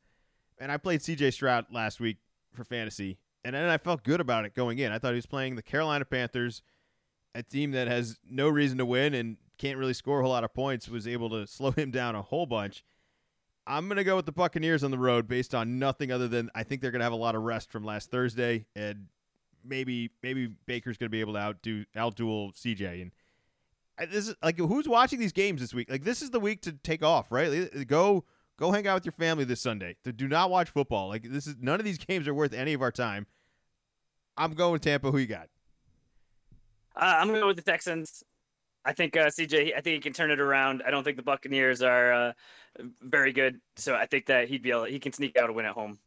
[0.59, 2.17] and I played CJ Stroud last week
[2.53, 4.91] for fantasy, and then I felt good about it going in.
[4.91, 6.61] I thought he was playing the Carolina Panthers,
[7.33, 10.43] a team that has no reason to win and can't really score a whole lot
[10.43, 12.83] of points, was able to slow him down a whole bunch.
[13.67, 16.51] I'm going to go with the Buccaneers on the road based on nothing other than
[16.53, 19.07] I think they're going to have a lot of rest from last Thursday, and
[19.63, 23.01] maybe maybe Baker's going to be able to outdo outduel CJ.
[23.01, 25.89] And this is like who's watching these games this week?
[25.89, 27.87] Like this is the week to take off, right?
[27.87, 28.25] Go
[28.57, 29.97] Go hang out with your family this Sunday.
[30.15, 31.09] Do not watch football.
[31.09, 33.27] Like this is none of these games are worth any of our time.
[34.37, 35.11] I'm going Tampa.
[35.11, 35.49] Who you got?
[36.95, 38.23] Uh, I'm going go with the Texans.
[38.85, 39.75] I think uh, CJ.
[39.75, 40.83] I think he can turn it around.
[40.85, 42.33] I don't think the Buccaneers are uh,
[43.01, 44.85] very good, so I think that he'd be able.
[44.85, 45.99] He can sneak out a win at home.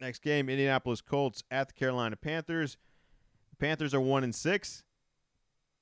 [0.00, 2.76] Next game: Indianapolis Colts at the Carolina Panthers.
[3.50, 4.84] The Panthers are one and six.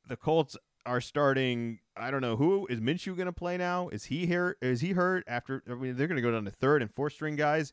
[0.09, 1.81] The Colts are starting.
[1.97, 3.89] I don't know who is Minshew going to play now.
[3.89, 4.57] Is he here?
[4.61, 5.63] Is he hurt after?
[5.71, 7.73] I mean, they're going to go down to third and fourth string guys.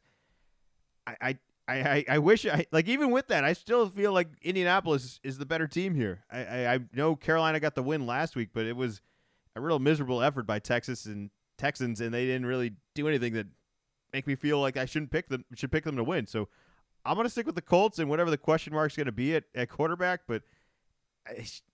[1.08, 5.20] I, I, I, I wish I like even with that, I still feel like Indianapolis
[5.24, 6.24] is the better team here.
[6.32, 9.02] I, I, I know Carolina got the win last week, but it was
[9.56, 13.48] a real miserable effort by Texas and Texans, and they didn't really do anything that
[14.14, 15.46] make me feel like I shouldn't pick them.
[15.56, 16.28] Should pick them to win.
[16.28, 16.48] So
[17.06, 19.12] I'm going to stick with the Colts and whatever the question mark is going to
[19.12, 20.44] be at, at quarterback, but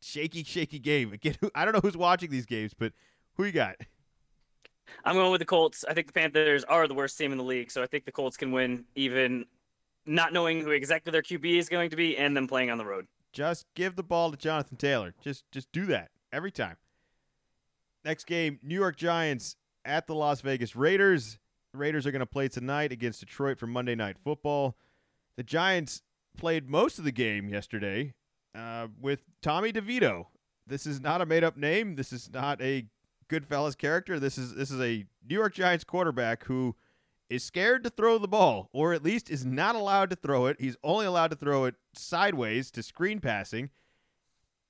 [0.02, 1.13] shaky, shaky game.
[1.13, 2.94] Again, I don't know who's watching these games, but
[3.36, 3.76] who you got?
[5.04, 5.84] I'm going with the Colts.
[5.88, 8.12] I think the Panthers are the worst team in the league, so I think the
[8.12, 9.46] Colts can win, even
[10.06, 12.86] not knowing who exactly their QB is going to be, and them playing on the
[12.86, 13.08] road.
[13.34, 15.13] Just give the ball to Jonathan Taylor.
[15.22, 16.78] Just, just do that every time.
[18.04, 21.39] Next game: New York Giants at the Las Vegas Raiders.
[21.72, 24.78] The Raiders are going to play tonight against Detroit for Monday Night Football.
[25.36, 26.02] The Giants
[26.38, 28.13] played most of the game yesterday
[28.56, 30.28] uh, with Tommy DeVito.
[30.68, 31.96] This is not a made up name.
[31.96, 32.88] This is not a
[33.30, 34.20] Goodfellas character.
[34.20, 36.76] This is this is a New York Giants quarterback who
[37.30, 40.58] is scared to throw the ball, or at least is not allowed to throw it.
[40.60, 43.72] He's only allowed to throw it sideways to screen passing.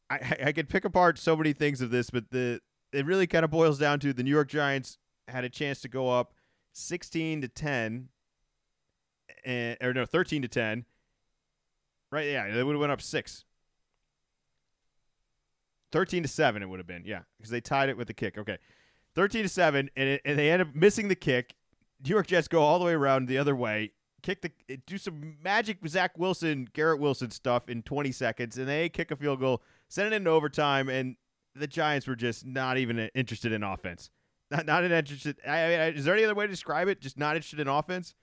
[0.09, 2.61] I, I, I could pick apart so many things of this, but the
[2.93, 5.89] it really kind of boils down to the New York Giants had a chance to
[5.89, 6.33] go up
[6.73, 8.09] 16 to 10,
[9.43, 10.85] and, or no, 13 to 10.
[12.11, 12.27] Right?
[12.27, 13.43] Yeah, they would have went up six.
[15.91, 17.03] 13 to 7 it would have been.
[17.05, 18.37] Yeah because they tied it with the kick.
[18.37, 18.57] Okay.
[19.15, 21.55] 13 to 7 and, it, and they end up missing the kick.
[22.03, 24.97] New york jets go all the way around the other way kick the eh, do
[24.97, 29.39] some magic zach wilson garrett wilson stuff in 20 seconds and they kick a field
[29.39, 31.15] goal send it into overtime and
[31.55, 34.09] the giants were just not even eh, interested in offense.
[34.51, 37.01] Not, not interested I mean, is there any other way to describe it?
[37.01, 38.13] Just not interested in offense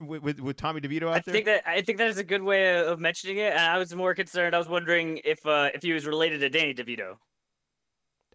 [0.00, 1.32] with, with, with Tommy DeVito out I there?
[1.32, 3.52] think that I think that is a good way of mentioning it.
[3.52, 4.54] And I was more concerned.
[4.54, 7.16] I was wondering if uh, if he was related to Danny DeVito.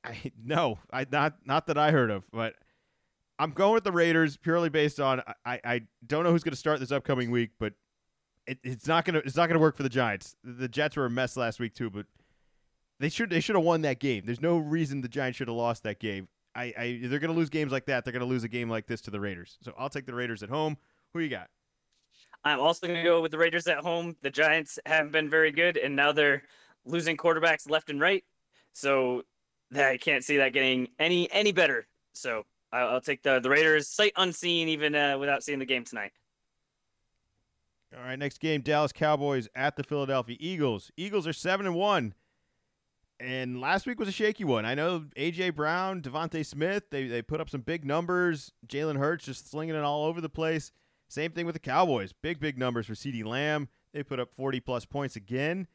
[0.03, 2.55] I, no, I not not that I heard of, but
[3.37, 6.57] I'm going with the Raiders purely based on I, I don't know who's going to
[6.57, 7.73] start this upcoming week, but
[8.47, 10.35] it, it's not gonna it's not gonna work for the Giants.
[10.43, 12.05] The Jets were a mess last week too, but
[12.99, 14.23] they should they should have won that game.
[14.25, 16.27] There's no reason the Giants should have lost that game.
[16.55, 18.03] I, I they're gonna lose games like that.
[18.03, 19.57] They're gonna lose a game like this to the Raiders.
[19.61, 20.77] So I'll take the Raiders at home.
[21.13, 21.49] Who you got?
[22.43, 24.15] I'm also going to go with the Raiders at home.
[24.21, 26.43] The Giants haven't been very good, and now they're
[26.85, 28.23] losing quarterbacks left and right.
[28.73, 29.23] So
[29.75, 31.87] I can't see that getting any any better.
[32.13, 35.83] So I'll, I'll take the the Raiders sight unseen, even uh, without seeing the game
[35.83, 36.11] tonight.
[37.95, 40.91] All right, next game: Dallas Cowboys at the Philadelphia Eagles.
[40.97, 42.13] Eagles are seven and one.
[43.19, 44.65] And last week was a shaky one.
[44.65, 48.51] I know AJ Brown, DeVonta Smith, they, they put up some big numbers.
[48.65, 50.71] Jalen Hurts just slinging it all over the place.
[51.11, 52.13] Same thing with the Cowboys.
[52.13, 53.67] Big, big numbers for CeeDee Lamb.
[53.93, 55.67] They put up 40 plus points again.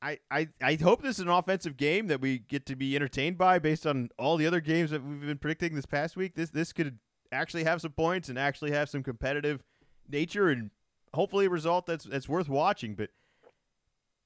[0.00, 3.36] I, I, I hope this is an offensive game that we get to be entertained
[3.36, 6.34] by based on all the other games that we've been predicting this past week.
[6.34, 6.98] This this could
[7.30, 9.62] actually have some points and actually have some competitive
[10.08, 10.70] nature and
[11.12, 12.94] hopefully a result that's that's worth watching.
[12.94, 13.10] But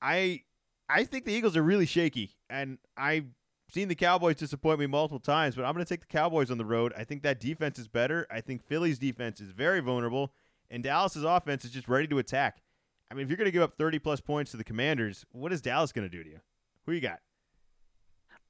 [0.00, 0.42] I
[0.88, 3.26] I think the Eagles are really shaky, and I've
[3.70, 5.56] seen the Cowboys disappoint me multiple times.
[5.56, 6.92] But I'm going to take the Cowboys on the road.
[6.96, 8.28] I think that defense is better.
[8.30, 10.32] I think Philly's defense is very vulnerable,
[10.74, 12.60] and Dallas's offense is just ready to attack.
[13.08, 15.52] I mean, if you're going to give up 30 plus points to the Commanders, what
[15.52, 16.40] is Dallas going to do to you?
[16.84, 17.20] Who you got?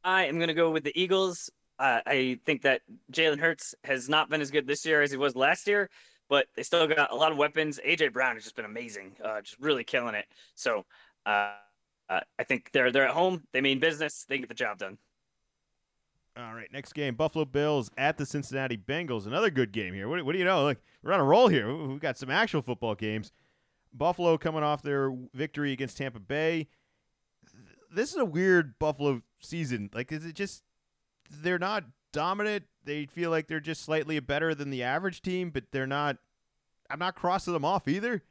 [0.03, 1.51] I am going to go with the Eagles.
[1.79, 2.81] Uh, I think that
[3.13, 5.91] Jalen Hurts has not been as good this year as he was last year,
[6.31, 7.79] but they still got a lot of weapons.
[7.87, 10.25] AJ Brown has just been amazing, uh, just really killing it.
[10.55, 10.87] So
[11.27, 11.51] uh,
[12.09, 13.43] uh, I think they're they're at home.
[13.53, 14.25] They mean business.
[14.27, 14.97] They get the job done.
[16.37, 19.27] All right, next game: Buffalo Bills at the Cincinnati Bengals.
[19.27, 20.09] Another good game here.
[20.09, 20.65] What, what do you know?
[20.65, 21.73] Look, we're on a roll here.
[21.73, 23.31] We've got some actual football games.
[23.93, 26.67] Buffalo coming off their victory against Tampa Bay.
[27.93, 29.91] This is a weird Buffalo season.
[29.95, 30.65] Like, is it just
[31.31, 32.65] they're not dominant?
[32.85, 36.17] They feel like they're just slightly better than the average team, but they're not.
[36.91, 38.25] I'm not crossing them off either.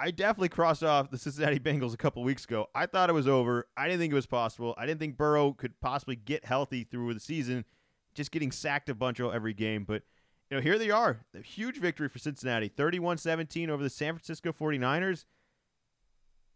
[0.00, 2.68] I definitely crossed off the Cincinnati Bengals a couple weeks ago.
[2.74, 3.68] I thought it was over.
[3.76, 4.74] I didn't think it was possible.
[4.78, 7.66] I didn't think Burrow could possibly get healthy through the season,
[8.14, 9.84] just getting sacked a bunch of every game.
[9.84, 10.02] But
[10.50, 11.26] you know, here they are.
[11.34, 15.26] A huge victory for Cincinnati, 31-17 over the San Francisco 49ers.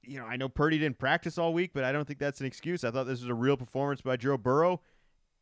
[0.03, 2.47] You know, I know Purdy didn't practice all week, but I don't think that's an
[2.47, 2.83] excuse.
[2.83, 4.81] I thought this was a real performance by Joe Burrow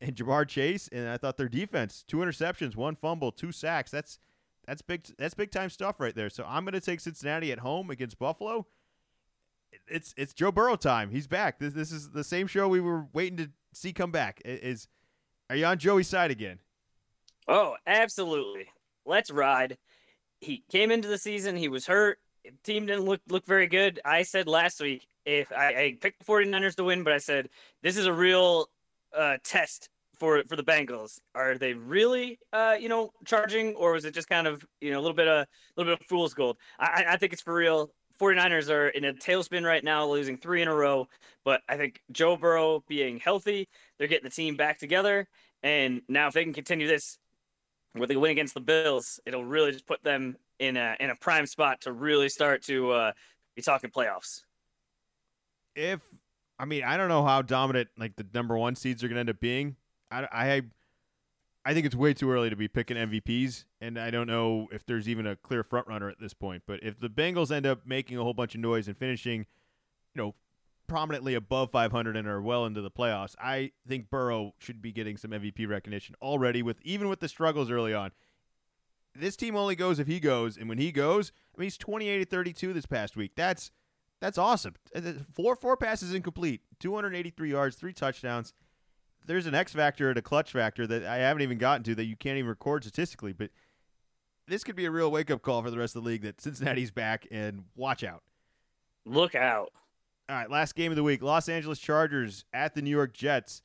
[0.01, 3.93] and Ja'Marr Chase, and I thought their defense, two interceptions, one fumble, two sacks.
[3.93, 4.19] That's
[4.67, 5.07] that's big.
[5.19, 6.31] That's big time stuff right there.
[6.31, 8.67] So I'm going to take Cincinnati at home against Buffalo.
[9.89, 11.11] It's it's Joe Burrow time.
[11.11, 11.59] He's back.
[11.59, 14.41] This this is the same show we were waiting to see come back.
[14.45, 14.89] Is
[15.51, 16.61] are you on Joey's side again?
[17.49, 18.69] Oh, absolutely.
[19.05, 19.79] Let's ride.
[20.41, 21.57] He came into the season.
[21.57, 22.19] He was hurt.
[22.65, 24.01] Team didn't look look very good.
[24.05, 27.49] I said last week if I, I picked the 49ers to win, but I said
[27.83, 28.69] this is a real
[29.17, 29.89] uh, test
[30.23, 31.19] for for the Bengals?
[31.35, 35.01] Are they really, uh, you know, charging, or was it just kind of, you know,
[35.01, 36.59] a little bit of a little bit of fool's gold?
[36.79, 37.91] I, I think it's for real.
[38.21, 41.09] 49ers are in a tailspin right now, losing three in a row.
[41.45, 45.27] But I think Joe Burrow being healthy, they're getting the team back together.
[45.65, 47.19] And now, if they can continue this,
[47.95, 51.17] where they win against the Bills, it'll really just put them in a in a
[51.17, 53.13] prime spot to really start to uh,
[53.57, 54.43] be talking playoffs.
[55.75, 56.01] If
[56.61, 59.21] I mean, I don't know how dominant like the number one seeds are going to
[59.21, 59.75] end up being.
[60.13, 60.63] I, I,
[61.65, 64.85] I think it's way too early to be picking MVPs, and I don't know if
[64.85, 66.65] there's even a clear front runner at this point.
[66.67, 69.47] But if the Bengals end up making a whole bunch of noise and finishing,
[70.15, 70.35] you know,
[70.89, 75.17] prominently above 500 and are well into the playoffs, I think Burrow should be getting
[75.17, 76.63] some MVP recognition already.
[76.63, 78.11] With even with the struggles early on,
[79.15, 82.19] this team only goes if he goes, and when he goes, I mean, he's 28
[82.19, 83.33] to 32 this past week.
[83.37, 83.71] That's
[84.21, 84.75] that's awesome.
[85.33, 88.53] Four four passes incomplete, 283 yards, three touchdowns
[89.27, 92.05] there's an X factor and a clutch factor that I haven't even gotten to that
[92.05, 93.33] you can't even record statistically.
[93.33, 93.51] But
[94.49, 96.41] this could be a real wake up call for the rest of the league that
[96.41, 98.23] Cincinnati's back and watch out.
[99.05, 99.73] Look out.
[100.29, 103.63] All right, last game of the week Los Angeles Chargers at the New York Jets.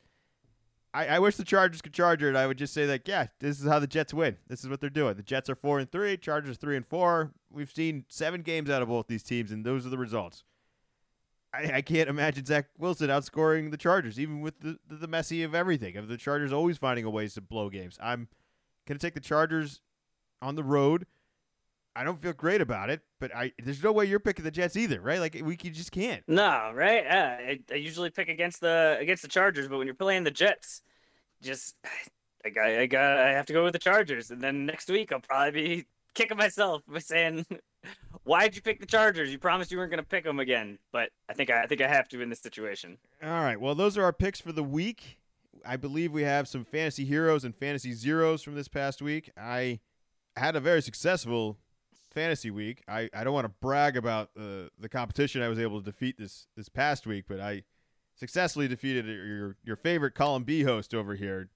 [0.94, 2.36] I, I wish the Chargers could charge it.
[2.36, 4.38] I would just say that, yeah, this is how the Jets win.
[4.48, 5.16] This is what they're doing.
[5.16, 7.34] The Jets are four and three, Chargers three and four.
[7.52, 10.44] We've seen seven games out of both these teams, and those are the results.
[11.58, 15.44] I, I can't imagine Zach Wilson outscoring the Chargers, even with the, the, the messy
[15.44, 17.98] of everything, of the Chargers always finding a ways to blow games.
[18.02, 18.28] I'm
[18.88, 19.82] to take the Chargers
[20.42, 21.06] on the road.
[21.96, 24.76] I don't feel great about it, but I there's no way you're picking the Jets
[24.76, 25.20] either, right?
[25.20, 26.24] Like we just can't.
[26.28, 27.04] No, right?
[27.04, 30.32] Yeah, I, I usually pick against the against the Chargers, but when you're playing the
[30.32, 30.84] Jets,
[31.42, 31.76] just
[32.46, 35.12] I got I got I have to go with the Chargers, and then next week
[35.12, 37.46] I'll probably be kicking myself by saying,
[38.24, 39.32] "Why'd you pick the Chargers?
[39.32, 41.82] You promised you weren't going to pick them again." But I think I, I think
[41.82, 42.98] I have to in this situation.
[43.24, 43.60] All right.
[43.60, 45.20] Well, those are our picks for the week.
[45.66, 49.32] I believe we have some fantasy heroes and fantasy zeros from this past week.
[49.38, 49.80] I
[50.36, 51.58] had a very successful
[52.12, 52.84] fantasy week.
[52.88, 56.18] I, I don't want to brag about uh, the competition I was able to defeat
[56.18, 57.64] this this past week, but I
[58.16, 61.50] successfully defeated your your favorite column B host over here.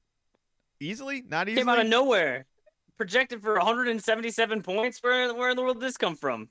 [0.80, 1.62] Easily, not easily.
[1.62, 2.46] Came out of nowhere.
[2.98, 5.02] Projected for 177 points.
[5.02, 6.50] Where where in the world did this come from?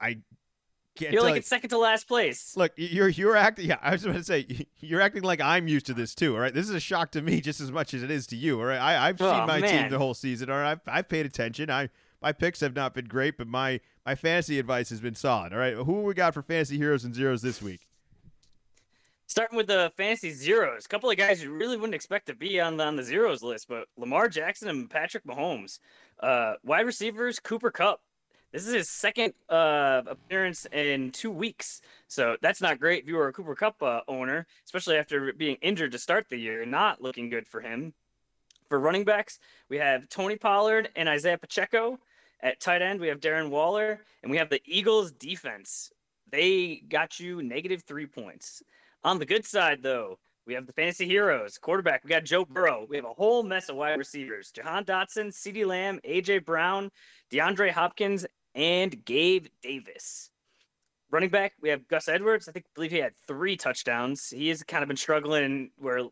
[0.00, 0.18] I
[0.94, 1.12] can't.
[1.12, 1.38] Feel like you.
[1.38, 2.56] it's second to last place.
[2.56, 3.66] Look, you're you're acting.
[3.66, 6.34] Yeah, I was going to say you're acting like I'm used to this too.
[6.34, 8.36] All right, this is a shock to me just as much as it is to
[8.36, 8.60] you.
[8.60, 10.50] All right, I, I've Oh, seen my team the whole season.
[10.50, 11.68] All right, I've, I've paid attention.
[11.70, 11.88] I
[12.22, 15.52] my picks have not been great, but my my fantasy advice has been solid.
[15.52, 17.87] All right, who we got for fantasy heroes and zeros this week?
[19.28, 22.58] Starting with the fantasy zeros, a couple of guys you really wouldn't expect to be
[22.58, 25.80] on the, on the zeros list, but Lamar Jackson and Patrick Mahomes.
[26.18, 28.00] Uh, wide receivers, Cooper Kupp.
[28.52, 33.16] This is his second uh, appearance in two weeks, so that's not great if you
[33.16, 36.64] were a Cooper Kupp uh, owner, especially after being injured to start the year.
[36.64, 37.92] Not looking good for him.
[38.70, 41.98] For running backs, we have Tony Pollard and Isaiah Pacheco.
[42.40, 45.92] At tight end, we have Darren Waller, and we have the Eagles defense.
[46.30, 48.62] They got you negative three points.
[49.04, 51.58] On the good side, though, we have the fantasy heroes.
[51.58, 52.86] Quarterback, we got Joe Burrow.
[52.88, 54.50] We have a whole mess of wide receivers.
[54.50, 56.90] Jahan Dotson, CeeDee Lamb, AJ Brown,
[57.30, 60.30] DeAndre Hopkins, and Gabe Davis.
[61.10, 62.48] Running back, we have Gus Edwards.
[62.48, 64.28] I think believe he had three touchdowns.
[64.28, 66.10] He has kind of been struggling where it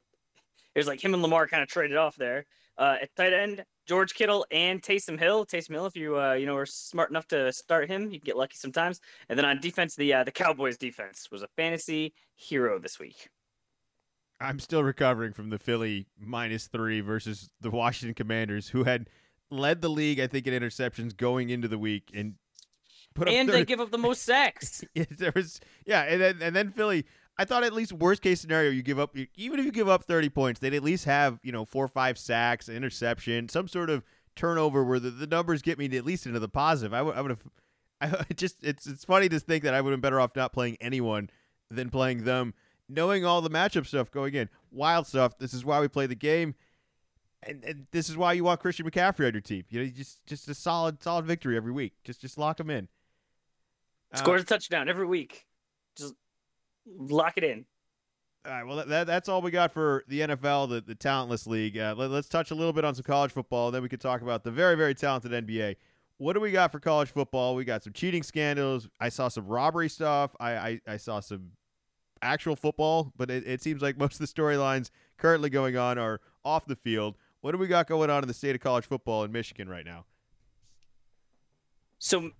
[0.74, 2.46] was like him and Lamar kind of traded off there.
[2.78, 5.46] Uh, at tight end, George Kittle and Taysom Hill.
[5.46, 8.26] Taysom Hill, if you uh, you know are smart enough to start him, you can
[8.26, 9.00] get lucky sometimes.
[9.28, 13.28] And then on defense, the uh, the Cowboys defense was a fantasy hero this week.
[14.40, 19.08] I'm still recovering from the Philly minus three versus the Washington Commanders, who had
[19.50, 22.34] led the league, I think, in interceptions going into the week and
[23.14, 24.84] put up And 30 they give up the most sacks.
[24.94, 27.06] Yeah, there was yeah, and then and then Philly.
[27.38, 30.04] I thought at least worst case scenario, you give up even if you give up
[30.04, 33.90] thirty points, they'd at least have you know four or five sacks, interception, some sort
[33.90, 34.04] of
[34.36, 36.94] turnover where the, the numbers get me at least into the positive.
[36.94, 37.42] I would I would have.
[38.30, 40.52] I just it's it's funny to think that I would have been better off not
[40.52, 41.30] playing anyone
[41.70, 42.54] than playing them,
[42.88, 45.38] knowing all the matchup stuff going in, wild stuff.
[45.38, 46.54] This is why we play the game.
[47.42, 49.64] And, and this is why you want Christian McCaffrey on your team.
[49.70, 51.94] You know, just just a solid solid victory every week.
[52.04, 52.88] Just just lock him in.
[54.12, 55.46] Uh, Scores a touchdown every week.
[55.96, 56.14] Just
[56.86, 57.64] lock it in.
[58.46, 61.76] All right, well, that, that's all we got for the NFL, the, the talentless league.
[61.76, 64.22] Uh, let, us touch a little bit on some college football, then we could talk
[64.22, 65.76] about the very, very talented NBA.
[66.18, 67.56] What do we got for college football?
[67.56, 68.88] We got some cheating scandals.
[69.00, 70.34] I saw some robbery stuff.
[70.38, 71.50] I, I, I saw some
[72.22, 76.20] actual football, but it, it seems like most of the storylines currently going on are
[76.44, 77.16] off the field.
[77.40, 79.84] What do we got going on in the state of college football in Michigan right
[79.84, 80.04] now?
[81.98, 82.30] So,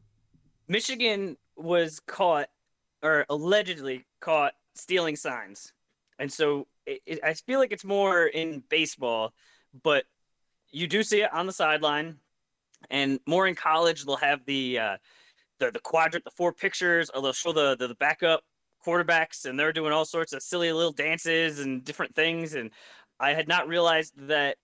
[0.69, 2.49] Michigan was caught,
[3.07, 5.73] or allegedly caught, stealing signs,
[6.19, 9.33] and so it, it, I feel like it's more in baseball,
[9.83, 10.05] but
[10.71, 12.17] you do see it on the sideline,
[12.91, 14.05] and more in college.
[14.05, 14.97] They'll have the uh,
[15.61, 18.43] the the quadrant, the four pictures, or they'll show the, the the backup
[18.85, 22.55] quarterbacks, and they're doing all sorts of silly little dances and different things.
[22.55, 22.71] And
[23.19, 24.57] I had not realized that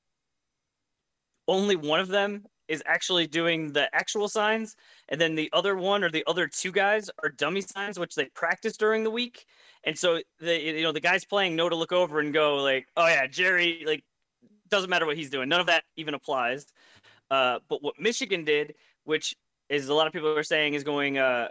[1.48, 4.76] only one of them is actually doing the actual signs,
[5.10, 8.24] and then the other one or the other two guys are dummy signs, which they
[8.34, 9.44] practice during the week.
[9.84, 12.86] And so the you know the guys playing know to look over and go like,
[12.96, 14.04] oh yeah, Jerry like
[14.70, 15.50] doesn't matter what he's doing.
[15.50, 16.64] None of that even applies.
[17.30, 19.36] Uh, but what Michigan did, which
[19.68, 21.48] is a lot of people are saying is going uh,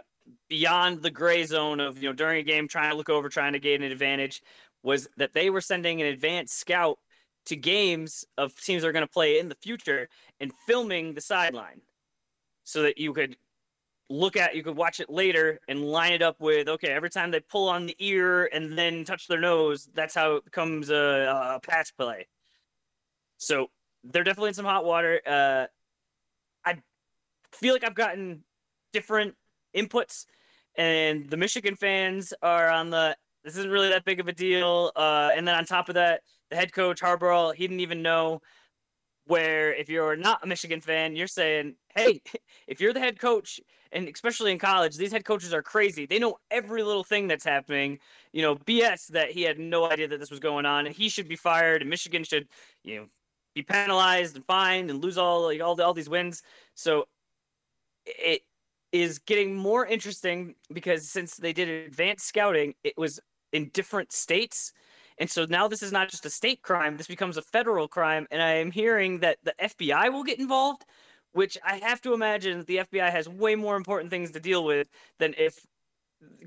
[0.48, 3.52] beyond the gray zone of you know during a game trying to look over, trying
[3.52, 4.42] to gain an advantage,
[4.82, 6.98] was that they were sending an advanced scout
[7.46, 10.08] to games of teams that are going to play in the future
[10.40, 11.80] and filming the sideline
[12.64, 13.36] so that you could
[14.08, 17.30] look at you could watch it later and line it up with okay every time
[17.30, 21.54] they pull on the ear and then touch their nose that's how it becomes a,
[21.54, 22.26] a pass play
[23.38, 23.70] so
[24.04, 25.64] they're definitely in some hot water uh
[26.66, 26.76] i
[27.52, 28.44] feel like I've gotten
[28.92, 29.34] different
[29.74, 30.26] inputs,
[30.76, 34.92] and the Michigan fans are on the this isn't really that big of a deal.
[34.94, 36.22] Uh, and then on top of that,
[36.52, 38.40] the head coach Harbaugh, he didn't even know
[39.26, 42.20] where if you're not a Michigan fan, you're saying, hey,
[42.66, 46.06] if you're the head coach, and especially in college, these head coaches are crazy.
[46.06, 47.98] They know every little thing that's happening.
[48.32, 51.08] You know, BS that he had no idea that this was going on, and he
[51.08, 52.48] should be fired, and Michigan should,
[52.84, 53.06] you know,
[53.54, 56.42] be penalized and fined and lose all like all the, all these wins.
[56.74, 57.06] So
[58.06, 58.42] it
[58.92, 63.20] is getting more interesting because since they did advanced scouting, it was
[63.52, 64.72] in different states
[65.18, 68.26] and so now this is not just a state crime, this becomes a federal crime.
[68.30, 70.84] And I am hearing that the FBI will get involved,
[71.32, 74.88] which I have to imagine the FBI has way more important things to deal with
[75.18, 75.58] than if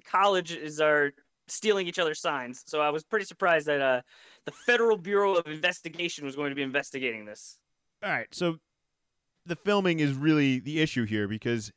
[0.05, 1.11] colleges are
[1.47, 2.63] stealing each other's signs.
[2.66, 4.01] So I was pretty surprised that uh,
[4.45, 7.59] the Federal Bureau of Investigation was going to be investigating this.
[8.03, 8.28] All right.
[8.32, 8.57] So
[9.45, 11.72] the filming is really the issue here because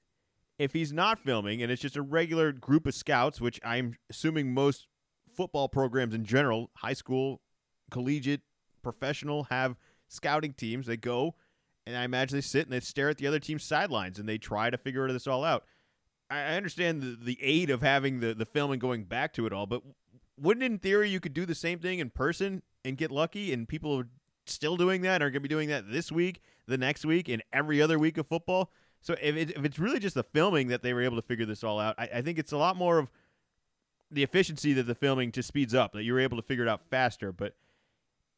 [0.59, 4.53] if he's not filming and it's just a regular group of scouts, which I'm assuming
[4.53, 4.89] most
[5.39, 7.41] football programs in general, high school,
[7.93, 8.41] collegiate,
[8.83, 9.77] professional, have
[10.09, 10.89] scouting teams.
[10.89, 11.37] They go
[11.87, 14.37] and I imagine they sit and they stare at the other team's sidelines and they
[14.37, 15.65] try to figure this all out.
[16.29, 19.53] I understand the, the aid of having the, the film and going back to it
[19.53, 19.83] all, but
[20.37, 23.69] wouldn't in theory you could do the same thing in person and get lucky and
[23.69, 24.09] people are
[24.45, 27.29] still doing that and are going to be doing that this week, the next week,
[27.29, 28.73] and every other week of football?
[29.03, 31.47] So if, it, if it's really just the filming that they were able to figure
[31.47, 33.09] this all out, I, I think it's a lot more of–
[34.11, 36.83] the efficiency that the filming just speeds up, that you're able to figure it out
[36.91, 37.33] faster.
[37.33, 37.55] But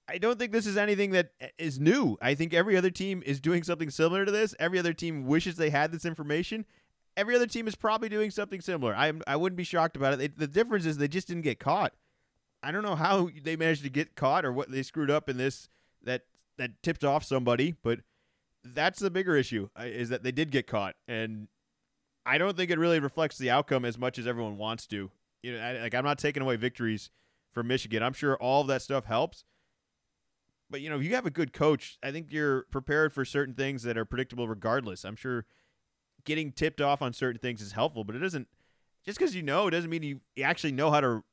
[0.08, 2.18] I don't think this is anything that is new.
[2.20, 4.54] I think every other team is doing something similar to this.
[4.58, 6.66] Every other team wishes they had this information.
[7.16, 8.94] Every other team is probably doing something similar.
[8.94, 10.18] I I wouldn't be shocked about it.
[10.18, 11.92] They, the difference is they just didn't get caught.
[12.62, 15.36] I don't know how they managed to get caught or what they screwed up in
[15.36, 15.68] this
[16.02, 16.22] that
[16.56, 18.00] that tipped off somebody, but
[18.64, 21.48] that's the bigger issue uh, is that they did get caught and
[22.26, 25.10] I don't think it really reflects the outcome as much as everyone wants to
[25.43, 27.11] you know, I, like I'm not taking away victories
[27.53, 28.03] from Michigan.
[28.03, 29.45] I'm sure all of that stuff helps.
[30.68, 33.55] But you know, if you have a good coach, I think you're prepared for certain
[33.55, 35.05] things that are predictable regardless.
[35.05, 35.45] I'm sure
[36.24, 38.47] getting tipped off on certain things is helpful, but it doesn't
[39.05, 41.24] just because you know it doesn't mean you, actually know how to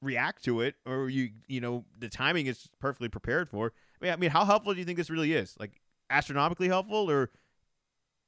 [0.00, 3.72] react to it or you you know the timing is perfectly prepared for.
[4.00, 5.54] I mean, I mean, how helpful do you think this really is?
[5.60, 5.80] Like
[6.10, 7.30] astronomically helpful, or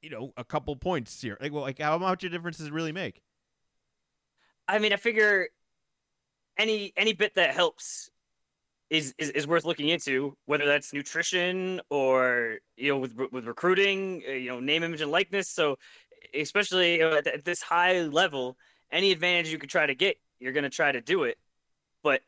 [0.01, 1.37] you know, a couple points here?
[1.41, 3.21] Like, well, like how much a difference does it really make?
[4.67, 5.47] I mean, I figure
[6.57, 8.09] any any bit that helps
[8.89, 14.23] is, is, is worth looking into, whether that's nutrition or you know with with recruiting,
[14.27, 15.49] uh, you know, name, image, and likeness.
[15.49, 15.77] So,
[16.33, 18.57] especially at, at this high level,
[18.91, 21.37] any advantage you could try to get, you're going to try to do it.
[22.03, 22.21] But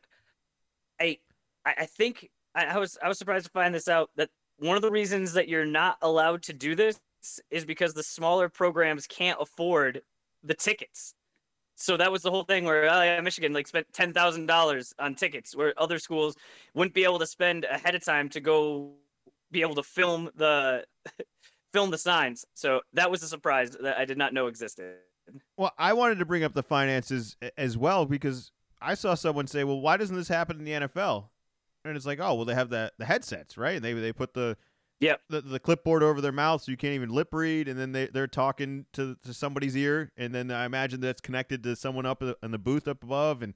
[1.00, 1.18] I
[1.64, 4.82] I think I, I was I was surprised to find this out that one of
[4.82, 7.00] the reasons that you're not allowed to do this
[7.50, 10.02] is because the smaller programs can't afford
[10.42, 11.14] the tickets.
[11.80, 15.14] So that was the whole thing where uh, Michigan like spent ten thousand dollars on
[15.14, 16.36] tickets, where other schools
[16.74, 18.92] wouldn't be able to spend ahead of time to go
[19.50, 20.84] be able to film the
[21.72, 22.44] film the signs.
[22.54, 24.96] So that was a surprise that I did not know existed.
[25.56, 28.52] Well, I wanted to bring up the finances as well because
[28.82, 31.28] I saw someone say, "Well, why doesn't this happen in the NFL?"
[31.86, 33.76] And it's like, "Oh, well, they have the the headsets, right?
[33.76, 34.58] And they they put the
[35.00, 37.92] yeah the, the clipboard over their mouth so you can't even lip read and then
[37.92, 42.06] they, they're talking to, to somebody's ear and then i imagine that's connected to someone
[42.06, 43.54] up in the booth up above and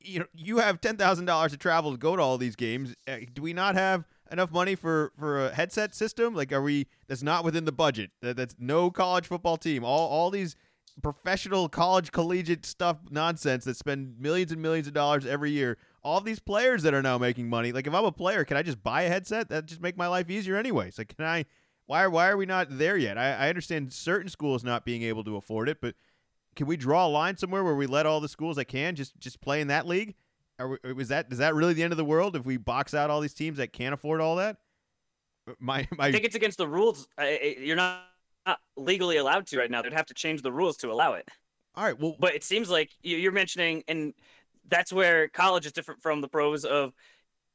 [0.00, 2.94] you know you have $10000 to travel to go to all these games.
[3.06, 6.34] Uh, do we not have enough money for for a headset system?
[6.34, 8.10] Like are we that's not within the budget.
[8.22, 9.84] That, that's no college football team.
[9.84, 10.56] All all these
[11.02, 16.20] professional college collegiate stuff nonsense that spend millions and millions of dollars every year all
[16.20, 17.72] these players that are now making money.
[17.72, 19.48] Like if I'm a player, can I just buy a headset?
[19.48, 20.98] That just make my life easier anyways.
[20.98, 21.44] Like can I?
[21.86, 23.18] Why why are we not there yet?
[23.18, 25.94] I, I understand certain schools not being able to afford it, but
[26.56, 29.18] can we draw a line somewhere where we let all the schools that can just
[29.18, 30.14] just play in that league?
[30.58, 33.08] Or was that is that really the end of the world if we box out
[33.10, 34.58] all these teams that can't afford all that?
[35.58, 37.08] My, my I think it's against the rules.
[37.18, 38.02] You're not,
[38.46, 39.82] not legally allowed to right now.
[39.82, 41.26] They'd have to change the rules to allow it.
[41.74, 41.98] All right.
[41.98, 44.12] Well, but it seems like you're mentioning, and
[44.70, 46.92] that's where college is different from the pros of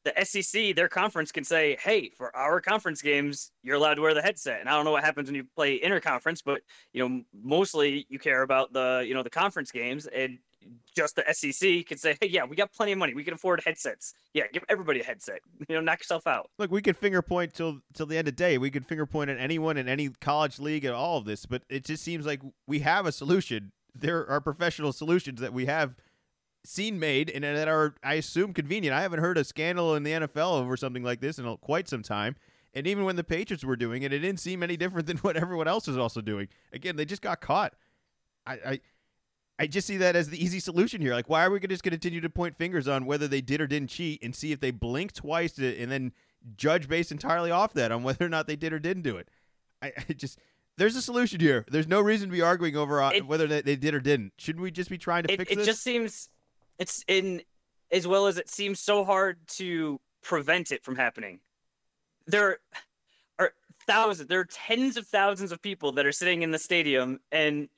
[0.05, 4.13] the SEC, their conference can say, "Hey, for our conference games, you're allowed to wear
[4.13, 6.61] the headset." And I don't know what happens when you play interconference, but
[6.93, 10.37] you know, mostly you care about the you know the conference games, and
[10.95, 13.15] just the SEC can say, "Hey, yeah, we got plenty of money.
[13.15, 14.13] We can afford headsets.
[14.33, 15.39] Yeah, give everybody a headset.
[15.67, 18.35] You know, knock yourself out." Look, we could finger point till till the end of
[18.35, 18.59] the day.
[18.59, 21.63] We could finger point at anyone in any college league at all of this, but
[21.67, 23.71] it just seems like we have a solution.
[23.95, 25.95] There are professional solutions that we have
[26.65, 28.95] seen made and that are, I assume, convenient.
[28.95, 32.03] I haven't heard a scandal in the NFL over something like this in quite some
[32.03, 32.35] time.
[32.73, 35.37] And even when the Patriots were doing it, it didn't seem any different than what
[35.37, 36.47] everyone else was also doing.
[36.73, 37.73] Again, they just got caught.
[38.45, 38.79] I, I,
[39.57, 41.13] I just see that as the easy solution here.
[41.13, 43.61] Like, why are we just going to continue to point fingers on whether they did
[43.61, 46.11] or didn't cheat and see if they blink twice and then
[46.57, 49.29] judge based entirely off that on whether or not they did or didn't do it?
[49.81, 50.39] I, I just
[50.77, 51.65] there's a solution here.
[51.69, 54.33] There's no reason to be arguing over uh, it, whether they, they, did or didn't.
[54.37, 55.63] Shouldn't we just be trying to it, fix it this?
[55.63, 56.29] It just seems
[56.79, 57.41] it's in
[57.91, 61.39] as well as it seems so hard to prevent it from happening.
[62.27, 62.57] There
[63.39, 63.51] are
[63.85, 67.69] thousands, there are tens of thousands of people that are sitting in the stadium, and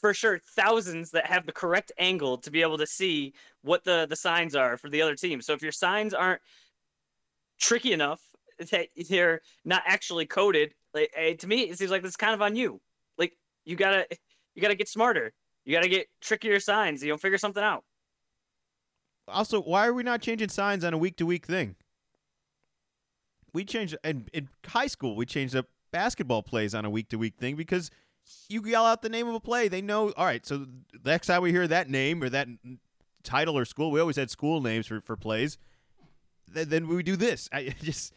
[0.00, 4.06] for sure, thousands that have the correct angle to be able to see what the
[4.08, 5.40] the signs are for the other team.
[5.40, 6.40] So if your signs aren't
[7.60, 8.20] tricky enough
[8.70, 12.42] that they're not actually coded, like eh, to me, it seems like it's kind of
[12.42, 12.80] on you.
[13.18, 14.06] Like you gotta
[14.54, 15.32] you gotta get smarter.
[15.64, 17.02] You gotta get trickier signs.
[17.02, 17.84] You know, figure something out.
[19.32, 21.76] Also, why are we not changing signs on a week to week thing?
[23.52, 25.16] We changed in, in high school.
[25.16, 27.90] We changed up basketball plays on a week to week thing because
[28.48, 29.68] you yell out the name of a play.
[29.68, 30.12] They know.
[30.12, 32.48] All right, so the next time we hear that name or that
[33.22, 35.58] title or school, we always had school names for for plays.
[36.48, 37.48] Then, then we do this.
[37.52, 38.12] I just.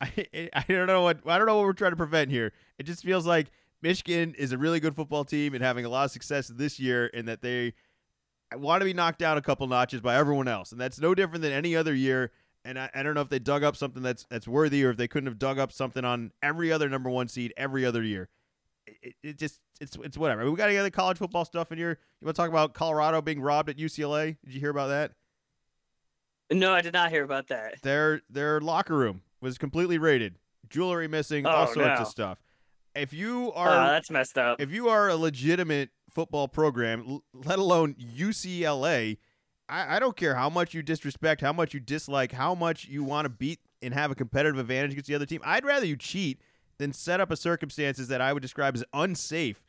[0.00, 0.10] I,
[0.52, 2.52] I don't know what I don't know what we're trying to prevent here.
[2.78, 3.46] It just feels like
[3.80, 7.10] Michigan is a really good football team and having a lot of success this year,
[7.14, 7.74] and that they
[8.56, 11.42] want to be knocked down a couple notches by everyone else, and that's no different
[11.42, 12.30] than any other year.
[12.64, 14.96] And I, I, don't know if they dug up something that's that's worthy, or if
[14.96, 18.28] they couldn't have dug up something on every other number one seed every other year.
[18.86, 20.40] It, it just it's it's whatever.
[20.40, 21.98] I mean, we got any other college football stuff in here.
[22.20, 24.36] You want to talk about Colorado being robbed at UCLA?
[24.44, 25.12] Did you hear about that?
[26.50, 27.82] No, I did not hear about that.
[27.82, 30.36] Their their locker room was completely raided,
[30.68, 31.94] jewelry missing, oh, all sorts no.
[31.94, 32.38] of stuff.
[32.94, 34.60] If you are uh, that's messed up.
[34.60, 39.18] If you are a legitimate football program, let alone UCLA,
[39.68, 43.02] I, I don't care how much you disrespect, how much you dislike, how much you
[43.02, 45.40] want to beat and have a competitive advantage against the other team.
[45.44, 46.40] I'd rather you cheat
[46.78, 49.62] than set up a circumstances that I would describe as unsafe.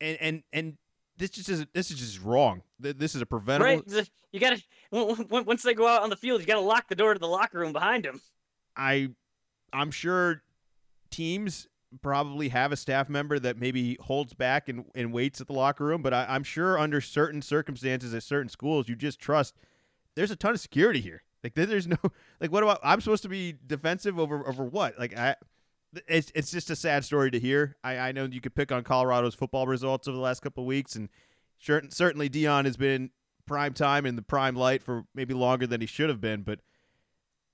[0.00, 0.76] And and and
[1.16, 2.62] this just is this is just wrong.
[2.78, 3.82] This is a preventable.
[3.92, 7.14] Right, you gotta once they go out on the field, you gotta lock the door
[7.14, 8.20] to the locker room behind them.
[8.76, 9.10] I,
[9.72, 10.42] I'm sure
[11.10, 11.66] teams
[12.02, 15.84] probably have a staff member that maybe holds back and, and waits at the locker
[15.84, 16.02] room.
[16.02, 19.54] But I, am sure under certain circumstances at certain schools, you just trust
[20.14, 21.22] there's a ton of security here.
[21.44, 21.96] Like there's no
[22.40, 24.98] like what about I'm supposed to be defensive over over what?
[24.98, 25.36] Like I
[26.06, 27.76] it's it's just a sad story to hear.
[27.82, 30.66] I, I know you could pick on Colorado's football results over the last couple of
[30.66, 31.08] weeks, and
[31.56, 33.10] sure, certainly Deion has been
[33.46, 36.42] prime time in the prime light for maybe longer than he should have been.
[36.42, 36.60] But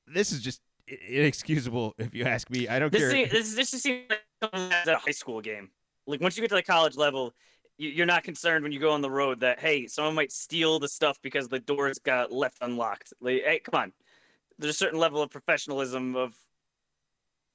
[0.07, 0.61] this is just
[1.09, 2.67] inexcusable if you ask me.
[2.69, 3.11] I don't this care.
[3.11, 5.71] Seems, this this just seems like a high school game.
[6.07, 7.35] Like once you get to the college level,
[7.79, 10.89] you're not concerned when you go on the road that hey, someone might steal the
[10.89, 13.13] stuff because the doors got left unlocked.
[13.21, 13.93] Like, hey, come on.
[14.59, 16.35] There's a certain level of professionalism of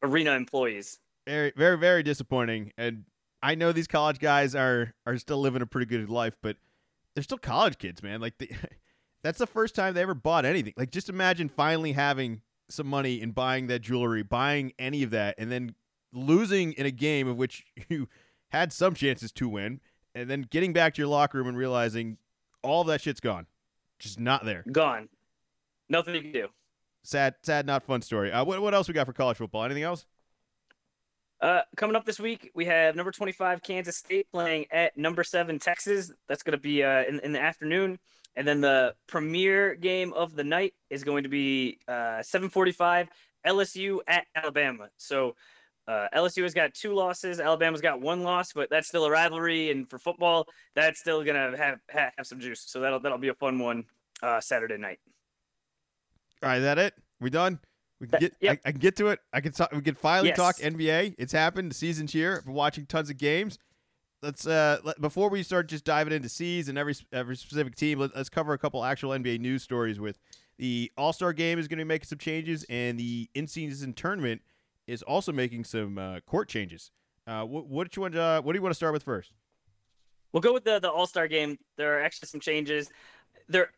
[0.04, 1.00] arena employees.
[1.26, 2.74] Very, very, very disappointing.
[2.78, 3.06] And
[3.42, 6.58] I know these college guys are are still living a pretty good life, but
[7.16, 8.20] they're still college kids, man.
[8.20, 8.52] Like, the,
[9.24, 10.74] that's the first time they ever bought anything.
[10.76, 15.36] Like, just imagine finally having some money and buying that jewelry, buying any of that,
[15.38, 15.76] and then
[16.14, 18.08] losing in a game of which you
[18.50, 19.80] had some chances to win,
[20.16, 22.18] and then getting back to your locker room and realizing
[22.62, 23.46] all that shit's gone,
[24.00, 25.10] just not there, gone,
[25.88, 26.48] nothing you can do.
[27.04, 28.32] Sad, sad, not fun story.
[28.32, 29.64] Uh, what what else we got for college football?
[29.64, 30.06] Anything else?
[31.42, 35.58] Uh, coming up this week, we have number 25 Kansas State playing at number seven
[35.58, 36.12] Texas.
[36.28, 37.98] That's going to be uh, in, in the afternoon.
[38.36, 43.08] And then the premier game of the night is going to be uh, 7:45
[43.46, 44.90] LSU at Alabama.
[44.98, 45.36] So
[45.90, 47.40] uh, LSU has got two losses.
[47.40, 49.72] Alabama's got one loss, but that's still a rivalry.
[49.72, 52.64] And for football, that's still gonna have have, have some juice.
[52.68, 53.86] So that'll that'll be a fun one
[54.22, 55.00] uh, Saturday night.
[56.44, 56.94] All right, is that it?
[57.20, 57.60] We done?
[58.00, 58.34] We can get.
[58.40, 58.62] Yep.
[58.64, 59.20] I, I, can get to it.
[59.34, 59.72] I can talk.
[59.72, 60.38] We can finally yes.
[60.38, 61.16] talk NBA.
[61.18, 61.72] It's happened.
[61.72, 62.38] The season's here.
[62.38, 63.58] I've been watching tons of games.
[64.22, 67.98] Let's uh let, before we start just diving into C's and every every specific team.
[67.98, 70.00] Let, us cover a couple actual NBA news stories.
[70.00, 70.20] With
[70.60, 73.94] the All Star Game is going to be making some changes, and the in season
[73.94, 74.44] tournament
[74.90, 76.92] is also making some uh, court changes.
[77.28, 78.16] Uh, what what do you want?
[78.16, 79.34] Uh, what do you want to start with first?
[80.34, 81.58] We'll go with the the All Star Game.
[81.78, 82.90] There are actually some changes.
[83.48, 83.72] There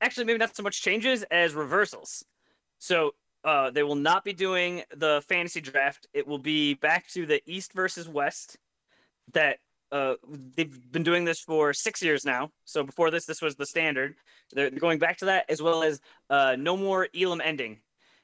[0.00, 2.24] actually maybe not so much changes as reversals.
[2.78, 6.06] So uh, they will not be doing the fantasy draft.
[6.14, 8.56] It will be back to the East versus West.
[9.34, 9.58] That
[9.92, 10.14] uh,
[10.56, 12.50] they've been doing this for six years now.
[12.64, 14.14] So before this, this was the standard.
[14.52, 17.80] They're going back to that as well as uh, no more Elam ending.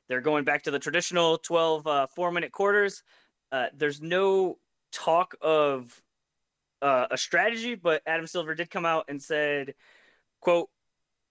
[0.08, 3.02] They're going back to the traditional 12 uh, four minute quarters.
[3.50, 4.58] Uh, there's no
[4.92, 6.02] talk of
[6.82, 9.74] uh, a strategy, but Adam Silver did come out and said,
[10.40, 10.68] "quote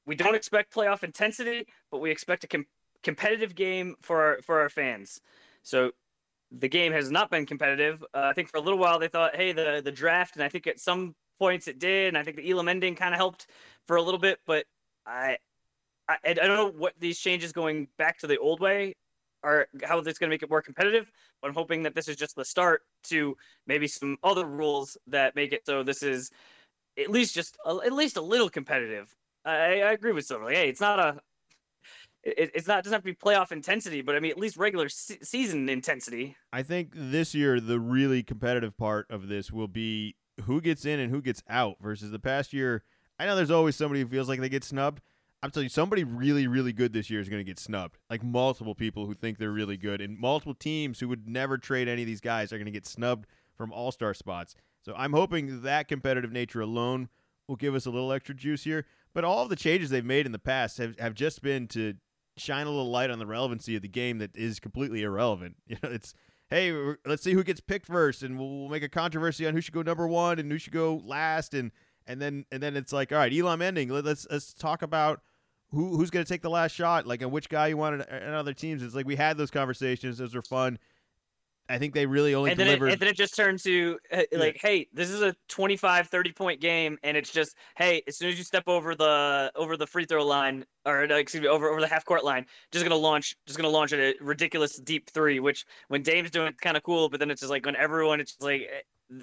[0.06, 2.66] We don't expect playoff intensity, but we expect a com-
[3.04, 5.22] competitive game for our, for our fans."
[5.62, 5.92] So
[6.52, 8.04] the game has not been competitive.
[8.14, 10.50] Uh, I think for a little while they thought, hey, the the draft, and I
[10.50, 13.48] think at some points it did, and I think the Elam ending kind of helped
[13.88, 14.66] for a little bit, but
[15.06, 15.38] I,
[16.10, 18.96] I I don't know what these changes going back to the old way
[19.44, 21.12] are how it's going to make it more competitive.
[21.42, 23.36] But I'm hoping that this is just the start to
[23.68, 26.32] maybe some other rules that make it so this is
[26.98, 29.14] at least just a, at least a little competitive.
[29.46, 30.46] I, I agree with Silver.
[30.46, 31.20] Like, hey, it's not a
[32.24, 34.58] it, it's not it doesn't have to be playoff intensity, but I mean at least
[34.58, 36.36] regular se- season intensity.
[36.52, 41.00] I think this year the really competitive part of this will be who gets in
[41.00, 42.84] and who gets out versus the past year.
[43.20, 45.02] I know there's always somebody who feels like they get snubbed.
[45.44, 47.98] I'm telling you, somebody really, really good this year is going to get snubbed.
[48.10, 51.90] Like multiple people who think they're really good, and multiple teams who would never trade
[51.90, 54.56] any of these guys are going to get snubbed from All Star spots.
[54.82, 57.10] So I'm hoping that competitive nature alone
[57.50, 58.86] will give us a little extra juice here.
[59.14, 61.96] But all of the changes they've made in the past have, have just been to
[62.38, 65.58] shine a little light on the relevancy of the game that is completely irrelevant.
[65.68, 66.14] You know, it's
[66.50, 66.72] hey,
[67.06, 69.74] let's see who gets picked first, and we'll, we'll make a controversy on who should
[69.74, 71.72] go number one and who should go last, and
[72.08, 73.90] and then and then it's like, all right, Elam ending.
[73.90, 75.22] Let's let's talk about
[75.74, 78.34] who who's going to take the last shot, like and which guy you wanted in
[78.34, 78.84] other teams.
[78.84, 80.78] It's like we had those conversations; those were fun.
[81.70, 82.88] I think they really only and then, delivered.
[82.88, 84.70] It, and then it just turned to uh, like, yeah.
[84.70, 88.38] hey, this is a 25, 30 point game, and it's just, hey, as soon as
[88.38, 91.88] you step over the over the free throw line, or excuse me, over over the
[91.88, 95.40] half court line, just gonna launch, just gonna launch a ridiculous deep three.
[95.40, 98.20] Which when Dame's doing, it's kind of cool, but then it's just like when everyone,
[98.20, 99.22] it's like, eh,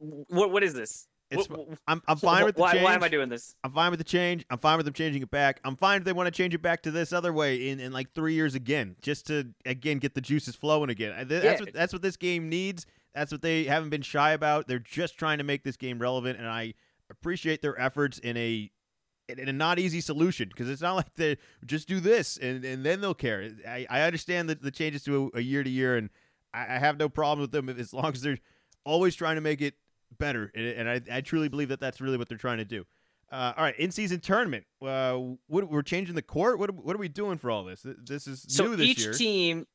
[0.00, 1.06] what what is this?
[1.30, 1.48] It's,
[1.88, 2.84] I'm, I'm fine with the why, change.
[2.84, 3.56] Why am I doing this?
[3.64, 4.46] I'm fine with the change.
[4.48, 5.60] I'm fine with them changing it back.
[5.64, 7.92] I'm fine if they want to change it back to this other way in, in
[7.92, 11.26] like three years again, just to again get the juices flowing again.
[11.28, 11.58] That's yeah.
[11.58, 12.86] what that's what this game needs.
[13.14, 14.68] That's what they haven't been shy about.
[14.68, 16.74] They're just trying to make this game relevant, and I
[17.10, 18.70] appreciate their efforts in a
[19.28, 22.86] in a not easy solution because it's not like they just do this and, and
[22.86, 23.50] then they'll care.
[23.66, 26.10] I, I understand the, the changes to a, a year to year, and
[26.54, 28.38] I, I have no problem with them as long as they're
[28.84, 29.74] always trying to make it
[30.18, 32.84] better, and I, I truly believe that that's really what they're trying to do.
[33.30, 34.64] Uh, all right, in season tournament.
[34.80, 36.58] Uh, what we're changing the court.
[36.58, 37.84] What what are we doing for all this?
[38.04, 39.12] This is so new this each year.
[39.12, 39.66] team,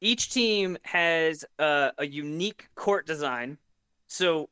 [0.00, 3.58] each team has a, a unique court design.
[4.06, 4.48] So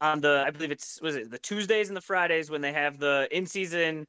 [0.00, 2.98] on the I believe it's was it the Tuesdays and the Fridays when they have
[2.98, 4.06] the in season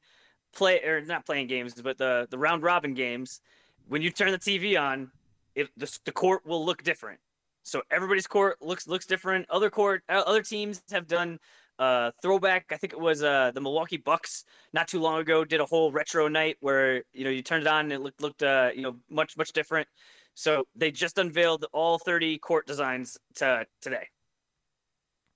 [0.54, 3.40] play or not playing games, but the the round robin games.
[3.88, 5.10] When you turn the TV on,
[5.54, 7.18] it the, the court will look different.
[7.64, 9.46] So everybody's court looks looks different.
[9.50, 11.38] Other court other teams have done
[11.78, 12.66] uh throwback.
[12.70, 15.90] I think it was uh the Milwaukee Bucks not too long ago did a whole
[15.90, 18.82] retro night where you know you turned it on and it looked looked uh you
[18.82, 19.88] know much much different.
[20.34, 24.06] So they just unveiled all 30 court designs to today.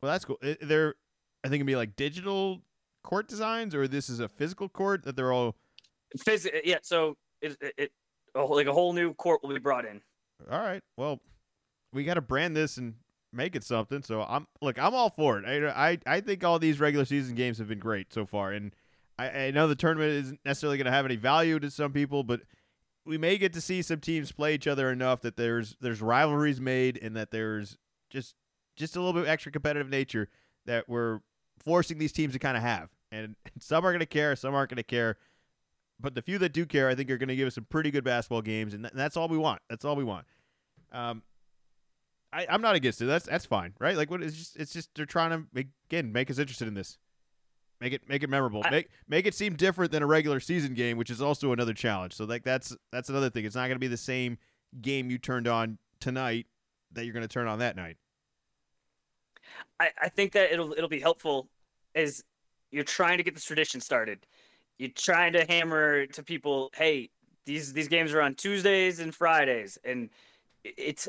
[0.03, 0.39] Well, that's cool.
[0.61, 0.95] They're
[1.43, 2.61] I think it'd be like digital
[3.03, 5.57] court designs or this is a physical court that they're all
[6.19, 7.93] Phys- yeah, so it, it, it
[8.35, 10.01] like a whole new court will be brought in.
[10.51, 10.83] All right.
[10.97, 11.21] Well,
[11.93, 12.95] we got to brand this and
[13.33, 14.03] make it something.
[14.03, 15.45] So I'm look, I'm all for it.
[15.47, 18.75] I, I, I think all these regular season games have been great so far, and
[19.19, 22.23] I, I know the tournament isn't necessarily going to have any value to some people,
[22.23, 22.41] but
[23.05, 26.61] we may get to see some teams play each other enough that there's there's rivalries
[26.61, 27.79] made and that there's
[28.11, 28.35] just
[28.77, 30.29] just a little bit extra competitive nature
[30.67, 31.21] that we're
[31.59, 32.91] forcing these teams to kind of have.
[33.11, 35.17] And some are going to care, some aren't going to care.
[36.01, 37.91] But the few that do care, I think, are going to give us some pretty
[37.91, 39.63] good basketball games, and, th- and that's all we want.
[39.69, 40.27] That's all we want.
[40.93, 41.23] Um,
[42.33, 43.07] I, I'm not against it.
[43.07, 43.97] That's that's fine, right?
[43.97, 44.23] Like what?
[44.23, 46.99] It's just it's just they're trying to make, again make us interested in this,
[47.81, 50.75] make it make it memorable, I, make make it seem different than a regular season
[50.75, 52.15] game, which is also another challenge.
[52.15, 53.45] So like that's that's another thing.
[53.45, 54.39] It's not going to be the same
[54.83, 56.47] game you turned on tonight
[56.93, 57.97] that you're going to turn on that night.
[59.81, 61.49] I, I think that it'll it'll be helpful
[61.95, 62.23] as
[62.71, 64.27] you're trying to get this tradition started.
[64.79, 67.11] You're trying to hammer to people, hey,
[67.47, 70.11] these these games are on Tuesdays and Fridays, and
[70.63, 71.09] it's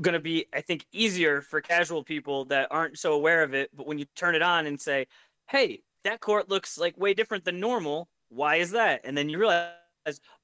[0.00, 3.70] going to be, I think, easier for casual people that aren't so aware of it.
[3.76, 5.06] But when you turn it on and say,
[5.48, 9.02] hey, that court looks like way different than normal, why is that?
[9.04, 9.70] And then you realize,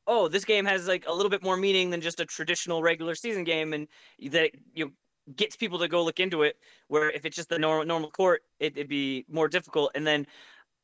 [0.07, 3.15] oh, this game has like a little bit more meaning than just a traditional regular
[3.15, 3.73] season game.
[3.73, 3.89] And
[4.31, 4.91] that you know,
[5.37, 6.57] gets people to go look into it.
[6.89, 9.93] Where if it's just the normal, normal court, it, it'd be more difficult.
[9.95, 10.27] And then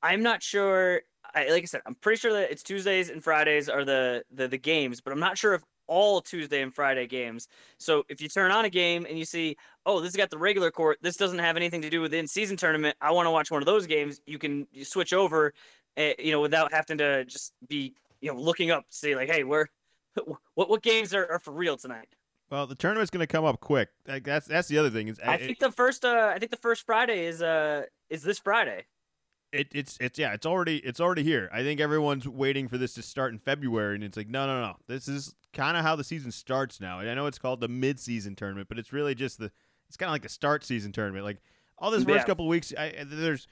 [0.03, 1.03] I'm not sure.
[1.35, 4.49] I, like I said, I'm pretty sure that it's Tuesdays and Fridays are the, the
[4.49, 7.49] the games, but I'm not sure if all Tuesday and Friday games.
[7.79, 9.57] So if you turn on a game and you see,
[9.87, 12.18] oh, this has got the regular court, this doesn't have anything to do with the
[12.18, 12.97] in-season tournament.
[13.01, 14.20] I want to watch one of those games.
[14.27, 15.53] You can switch over,
[15.97, 19.45] uh, you know, without having to just be, you know, looking up, see like, hey,
[19.45, 19.68] where,
[20.55, 22.09] what what games are, are for real tonight?
[22.51, 23.89] Well, the tournament's going to come up quick.
[24.07, 26.57] Like that's that's the other thing is I think the first uh I think the
[26.57, 28.85] first Friday is uh is this Friday.
[29.55, 31.48] It, it's it's yeah, it's already it's already here.
[31.52, 34.61] I think everyone's waiting for this to start in February, and it's like no, no,
[34.61, 34.76] no.
[34.86, 36.98] This is kind of how the season starts now.
[36.98, 39.50] I know it's called the mid-season tournament, but it's really just the
[39.88, 41.24] it's kind of like the start season tournament.
[41.24, 41.38] Like
[41.78, 42.24] all this first Yeah.
[42.24, 43.46] couple of weeks, I, there's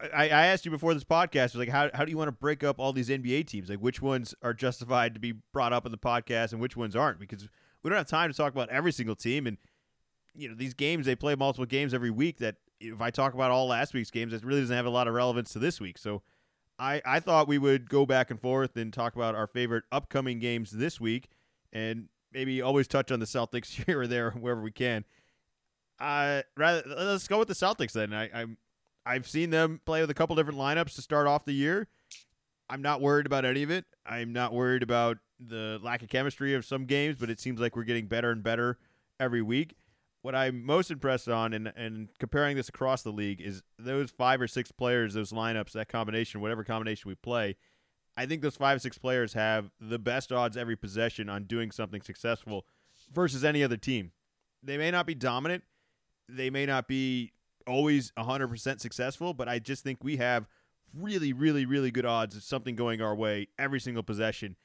[0.00, 2.32] I, I asked you before this podcast, was like how how do you want to
[2.32, 3.68] break up all these NBA teams?
[3.68, 6.94] Like which ones are justified to be brought up in the podcast and which ones
[6.94, 7.18] aren't?
[7.18, 7.48] Because
[7.82, 9.56] we don't have time to talk about every single team, and
[10.34, 12.38] you know these games they play multiple games every week.
[12.38, 15.08] That if I talk about all last week's games, it really doesn't have a lot
[15.08, 15.98] of relevance to this week.
[15.98, 16.22] So.
[16.80, 20.38] I, I thought we would go back and forth and talk about our favorite upcoming
[20.38, 21.28] games this week
[21.72, 25.04] and maybe always touch on the Celtics here or there wherever we can.
[26.00, 28.14] Uh, rather let's go with the Celtics then.
[28.14, 28.56] I, I'm
[29.04, 31.88] I've seen them play with a couple different lineups to start off the year.
[32.68, 33.86] I'm not worried about any of it.
[34.04, 37.74] I'm not worried about the lack of chemistry of some games, but it seems like
[37.74, 38.78] we're getting better and better
[39.18, 39.76] every week.
[40.22, 44.40] What I'm most impressed on, and, and comparing this across the league, is those five
[44.40, 47.56] or six players, those lineups, that combination, whatever combination we play.
[48.16, 51.70] I think those five or six players have the best odds every possession on doing
[51.70, 52.66] something successful
[53.12, 54.10] versus any other team.
[54.62, 55.62] They may not be dominant,
[56.28, 57.32] they may not be
[57.68, 60.48] always 100% successful, but I just think we have
[60.94, 64.56] really, really, really good odds of something going our way every single possession.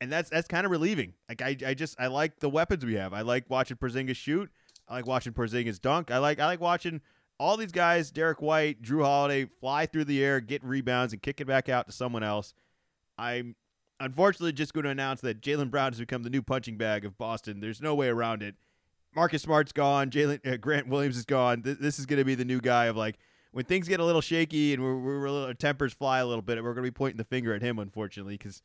[0.00, 1.14] And that's that's kind of relieving.
[1.28, 3.14] Like I, I just I like the weapons we have.
[3.14, 4.50] I like watching Porzingis shoot.
[4.88, 6.10] I like watching Porzingis dunk.
[6.10, 7.00] I like I like watching
[7.38, 11.40] all these guys, Derrick White, Jrue Holiday, fly through the air, get rebounds, and kick
[11.40, 12.54] it back out to someone else.
[13.18, 13.56] I'm
[14.00, 17.18] unfortunately just going to announce that Jaylen Brown has become the new punching bag of
[17.18, 17.60] Boston.
[17.60, 18.54] There's no way around it.
[19.14, 20.10] Marcus Smart's gone.
[20.10, 21.62] Jalen uh, Grant Williams is gone.
[21.62, 23.16] Th- this is going to be the new guy of like
[23.52, 26.26] when things get a little shaky and we're, we're a little, our tempers fly a
[26.26, 26.62] little bit.
[26.62, 28.62] We're going to be pointing the finger at him, unfortunately, because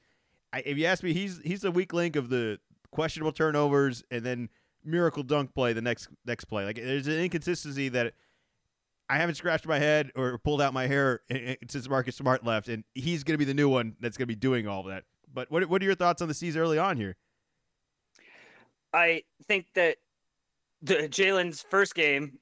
[0.54, 2.60] if you ask me, he's he's the weak link of the
[2.92, 4.50] questionable turnovers and then
[4.84, 6.66] miracle dunk play the next next play.
[6.66, 8.14] Like there's an inconsistency that
[9.10, 12.46] I haven't scratched my head or pulled out my hair eh, eh, since Marcus Smart
[12.46, 14.84] left, and he's going to be the new one that's going to be doing all
[14.84, 15.04] that.
[15.34, 17.18] But what what are your thoughts on the C's early on here?
[18.94, 19.98] I think that
[20.82, 22.40] the Jaylen's first game,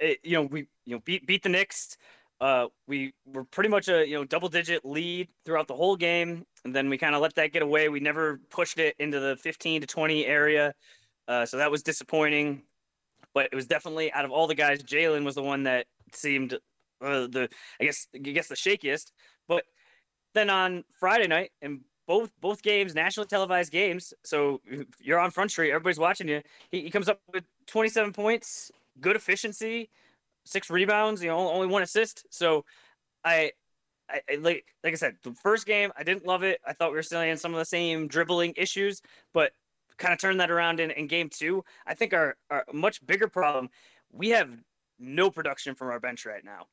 [0.00, 1.96] it, you know, we you know beat beat the Knicks.
[2.40, 6.44] Uh, we were pretty much a you know double digit lead throughout the whole game,
[6.64, 7.88] and then we kind of let that get away.
[7.88, 10.74] We never pushed it into the 15 to 20 area,
[11.28, 12.62] uh, so that was disappointing.
[13.32, 16.54] But it was definitely out of all the guys, Jaylen was the one that seemed
[17.00, 17.48] uh, the
[17.80, 19.10] I guess I guess the shakiest.
[19.48, 19.64] But
[20.34, 24.12] then on Friday night, and both both games, nationally televised games.
[24.24, 24.60] So
[25.00, 26.42] you're on Front Street, everybody's watching you.
[26.70, 28.70] He, he comes up with 27 points,
[29.00, 29.90] good efficiency,
[30.44, 32.26] six rebounds, you know, only one assist.
[32.30, 32.64] So
[33.24, 33.52] I,
[34.08, 36.60] I, I like like I said, the first game I didn't love it.
[36.66, 39.00] I thought we were still in some of the same dribbling issues,
[39.32, 39.52] but
[39.98, 41.64] kind of turned that around in, in game two.
[41.86, 43.70] I think our, our much bigger problem,
[44.12, 44.50] we have
[44.98, 46.66] no production from our bench right now.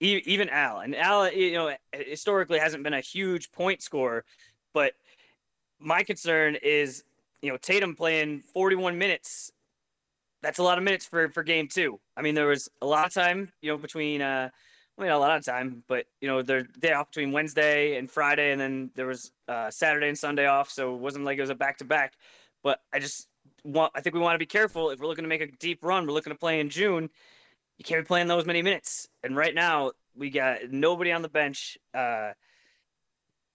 [0.00, 4.24] E- even Al and Al, you know, historically hasn't been a huge point scorer,
[4.72, 4.92] but
[5.78, 7.04] my concern is,
[7.42, 9.52] you know, Tatum playing 41 minutes.
[10.42, 12.00] That's a lot of minutes for for game two.
[12.16, 14.50] I mean, there was a lot of time, you know, between uh,
[14.96, 18.08] I mean, a lot of time, but you know, their day off between Wednesday and
[18.08, 21.40] Friday, and then there was uh, Saturday and Sunday off, so it wasn't like it
[21.40, 22.14] was a back to back.
[22.62, 23.28] But I just
[23.64, 25.80] want, I think we want to be careful if we're looking to make a deep
[25.82, 26.06] run.
[26.06, 27.10] We're looking to play in June.
[27.78, 29.08] You can't be playing those many minutes.
[29.24, 31.76] And right now, we got nobody on the bench.
[31.92, 32.32] Uh,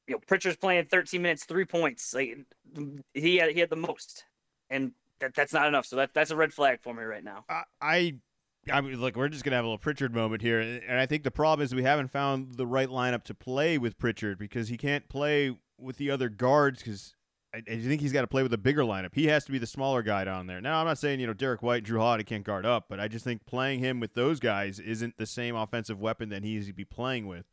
[0.07, 2.13] you know, Pritchard's playing 13 minutes, three points.
[2.13, 2.39] Like
[3.13, 4.25] he had, he had the most,
[4.69, 5.85] and that that's not enough.
[5.85, 7.45] So that that's a red flag for me right now.
[7.49, 7.63] I,
[8.71, 11.23] I mean, look, we're just gonna have a little Pritchard moment here, and I think
[11.23, 14.77] the problem is we haven't found the right lineup to play with Pritchard because he
[14.77, 17.13] can't play with the other guards because.
[17.51, 19.15] I, I think he's got to play with a bigger lineup.
[19.15, 20.61] He has to be the smaller guy down there.
[20.61, 22.99] Now, I'm not saying you know Derrick White, and Jrue Holiday can't guard up, but
[22.99, 26.53] I just think playing him with those guys isn't the same offensive weapon that he
[26.53, 27.47] needs to be playing with.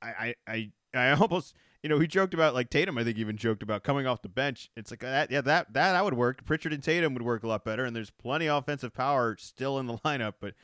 [0.00, 2.98] I, I, I, I almost, you know, he joked about like Tatum.
[2.98, 4.70] I think even joked about coming off the bench.
[4.76, 6.44] It's like that, yeah, that that I would work.
[6.44, 9.78] Pritchard and Tatum would work a lot better, and there's plenty of offensive power still
[9.78, 10.34] in the lineup.
[10.40, 10.54] But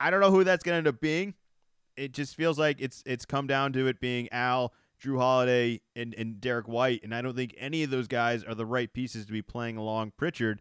[0.00, 1.34] I don't know who that's going to end up being.
[1.96, 4.72] It just feels like it's it's come down to it being Al,
[5.02, 8.54] Jrue Holiday, and and Derrick White, and I don't think any of those guys are
[8.54, 10.60] the right pieces to be playing along Pritchard.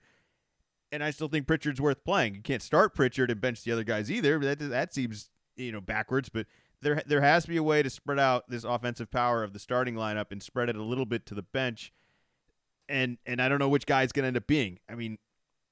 [0.91, 2.36] And I still think Pritchard's worth playing.
[2.36, 4.38] You can't start Pritchard and bench the other guys either.
[4.38, 6.45] That that seems you know backwards, but
[6.84, 9.59] there there has to be a way to spread out this offensive power of the
[9.59, 11.91] starting lineup and spread it a little bit to the bench.
[12.89, 14.79] And and I don't know which guy it's going to end up being.
[14.89, 15.17] I mean,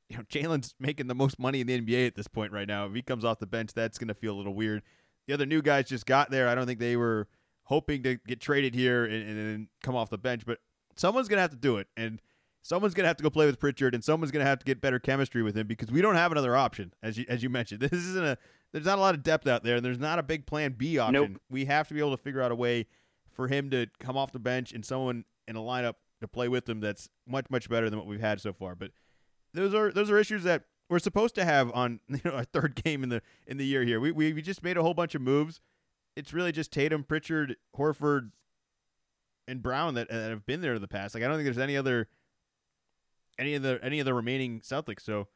[0.10, 2.86] you know, Jaylen's making the most money in the NBA at this point right now.
[2.86, 4.82] If he comes off the bench, that's going to feel a little weird.
[5.28, 6.48] The other new guys just got there.
[6.48, 7.28] I don't think they were
[7.64, 10.60] hoping to get traded here and, and, come off the bench, but
[10.96, 11.88] someone's going to have to do it.
[11.96, 12.20] And
[12.62, 15.00] someone's gonna have to go play with Pritchard, and someone's gonna have to get better
[15.00, 17.82] chemistry with him because we don't have another option, as you as you mentioned.
[17.92, 18.38] This isn't a
[18.74, 20.98] there's not a lot of depth out there, and there's not a big Plan B
[20.98, 21.14] option.
[21.14, 21.42] Nope.
[21.50, 22.88] We have to be able to figure out a way
[23.32, 26.68] for him to come off the bench and someone in a lineup to play with
[26.70, 28.76] him that's much much better than what we've had so far.
[28.76, 28.92] But
[29.54, 32.82] those are those are issues that we're supposed to have on you know our third
[32.82, 34.00] game in the in the year here.
[34.00, 35.60] We we, we just made a whole bunch of moves.
[36.16, 38.32] It's really just Tatum, Pritchard, Horford,
[39.48, 41.16] and Brown that, that have been there in the past.
[41.16, 42.08] Like I don't think there's any other
[43.40, 45.02] any of the any of the remaining Celtics.
[45.02, 45.28] So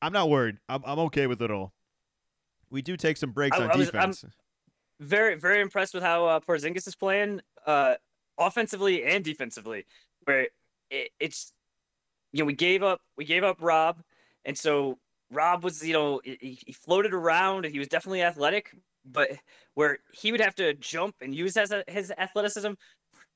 [0.00, 0.58] I'm not worried.
[0.68, 1.72] I'm I'm okay with it all.
[2.70, 4.24] We do take some breaks I- on I was- I'm- defense.
[5.00, 7.96] very very impressed with how uh, Porzingis is playing, uh,
[8.38, 9.86] offensively and defensively.
[10.24, 10.48] Where
[10.90, 11.52] it, it's,
[12.32, 14.02] you know, we gave up we gave up Rob,
[14.44, 14.98] and so
[15.30, 19.30] Rob was you know he, he floated around and he was definitely athletic, but
[19.74, 22.72] where he would have to jump and use his his athleticism,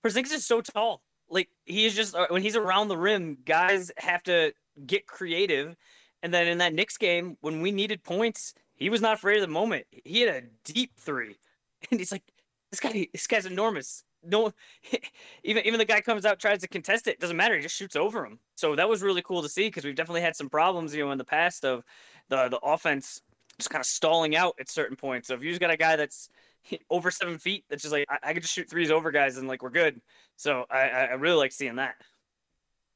[0.05, 1.03] Porzingis is so tall.
[1.29, 4.53] Like he is just uh, when he's around the rim, guys have to
[4.87, 5.77] get creative.
[6.23, 9.43] And then in that Knicks game, when we needed points, he was not afraid of
[9.43, 9.87] the moment.
[10.05, 11.37] He had a deep three
[11.91, 12.25] and he's like,
[12.71, 14.53] "This guy, this guy's enormous." No,
[15.45, 17.21] even even the guy comes out tries to contest it.
[17.21, 17.57] Doesn't matter.
[17.57, 18.41] He just shoots over him.
[18.57, 21.13] So that was really cool to see because we've definitely had some problems, you know,
[21.13, 21.85] in the past of
[22.29, 23.21] the the offense
[23.59, 25.29] just kind of stalling out at certain points.
[25.29, 26.29] So if you just got a guy that's
[26.91, 29.47] over seven feet, that's just like I, I could just shoot threes over guys and
[29.47, 30.01] like we're good.
[30.37, 31.95] So I I really like seeing that.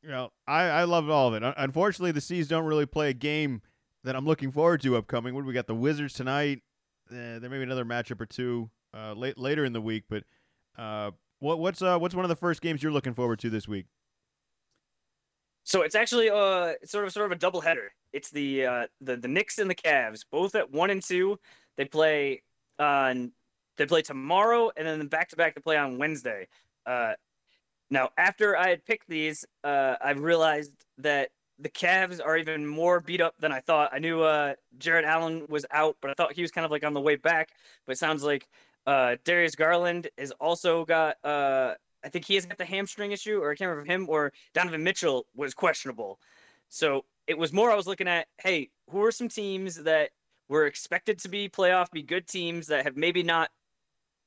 [0.03, 1.55] You know, I, I love all of it.
[1.57, 3.63] Unfortunately, the C's don't really play a game
[4.05, 5.35] that I'm looking forward to upcoming.
[5.35, 5.67] What do we got?
[5.67, 6.63] The Wizards tonight.
[7.11, 10.05] Uh, there may be another matchup or two uh, late later in the week.
[10.09, 10.25] But
[10.79, 13.67] uh, what what's uh, what's one of the first games you're looking forward to this
[13.67, 13.87] week?
[15.65, 17.93] So it's actually uh sort of sort of a double header.
[18.13, 21.39] It's the uh the the Knicks and the Cavs, both at one and two.
[21.77, 22.43] They play
[22.79, 23.33] on
[23.79, 26.49] they play tomorrow and then back to back to play on Wednesday.
[26.85, 27.15] Uh
[27.91, 33.01] now after I had picked these, uh I realized that the Cavs are even more
[33.01, 33.91] beat up than I thought.
[33.93, 36.85] I knew uh Jarrett Allen was out, but I thought he was kind of like
[36.85, 37.51] on the way back.
[37.87, 38.49] But it sounds like
[38.87, 41.75] uh Darius Garland has also got uh
[42.05, 44.85] I think he has got the hamstring issue, or I can't remember him or Donovan
[44.85, 46.19] Mitchell was questionable.
[46.69, 50.11] So it was more I was looking at, hey, who are some teams that
[50.49, 53.51] were expected to be playoff, be good teams that have maybe not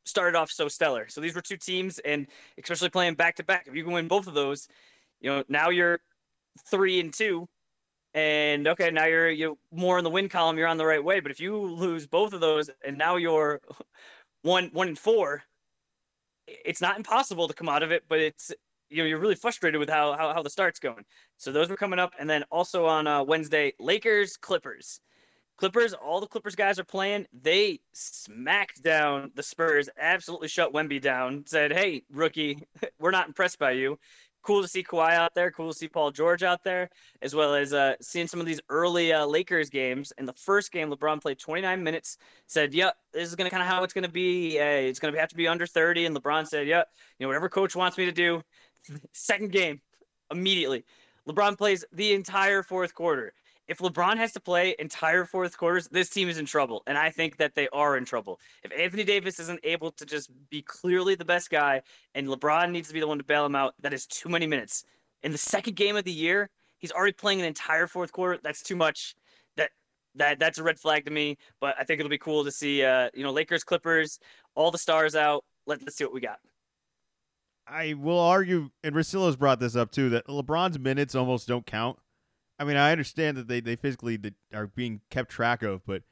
[0.05, 1.07] started off so stellar.
[1.09, 2.27] So these were two teams, and
[2.61, 4.67] especially playing back to back, if you can win both of those,
[5.19, 5.99] you know, now you're
[6.57, 7.47] three and two.
[8.13, 10.57] And okay, now you're you more in the win column.
[10.57, 11.19] You're on the right way.
[11.19, 13.61] But if you lose both of those, and now you're
[14.41, 15.43] one one and four,
[16.47, 18.51] it's not impossible to come out of it, but it's
[18.89, 21.03] you know you're really frustrated with how how, how the start's going.
[21.37, 24.99] So those were coming up, and then also on uh, Wednesday, Lakers Clippers.
[25.57, 27.25] Clippers, all the Clippers guys are playing.
[27.33, 31.43] They smacked down the Spurs, absolutely shut Wemby down.
[31.47, 32.63] Said, "Hey, rookie,
[32.99, 33.99] we're not impressed by you."
[34.47, 35.51] Cool to see Kawhi out there.
[35.51, 36.89] Cool to see Paul George out there,
[37.21, 40.13] as well as uh, seeing some of these early uh, Lakers games.
[40.17, 42.17] In the first game, LeBron played 29 minutes.
[42.45, 44.57] Said, "Yep, this is gonna kind of how it's gonna be.
[44.57, 46.87] Uh, it's gonna have to be under 30." And LeBron said, "Yep,
[47.19, 48.41] you know whatever coach wants me to do."
[49.11, 49.81] Second game,
[50.31, 50.85] immediately,
[51.27, 53.33] LeBron plays the entire fourth quarter.
[53.67, 56.83] If LeBron has to play entire fourth quarters, this team is in trouble.
[56.87, 58.39] And I think that they are in trouble.
[58.63, 61.81] If Anthony Davis isn't able to just be clearly the best guy
[62.15, 64.47] and LeBron needs to be the one to bail him out, that is too many
[64.47, 64.85] minutes.
[65.23, 68.39] In the second game of the year, he's already playing an entire fourth quarter.
[68.41, 69.15] That's too much.
[69.57, 69.71] That
[70.15, 71.37] that that's a red flag to me.
[71.59, 74.19] But I think it'll be cool to see uh, you know, Lakers, Clippers,
[74.55, 75.43] all the stars out.
[75.65, 76.39] Let, let's see what we got.
[77.67, 81.99] I will argue, and Rosillo's brought this up too, that LeBron's minutes almost don't count.
[82.59, 84.19] I mean, I understand that they, they physically
[84.53, 86.03] are being kept track of, but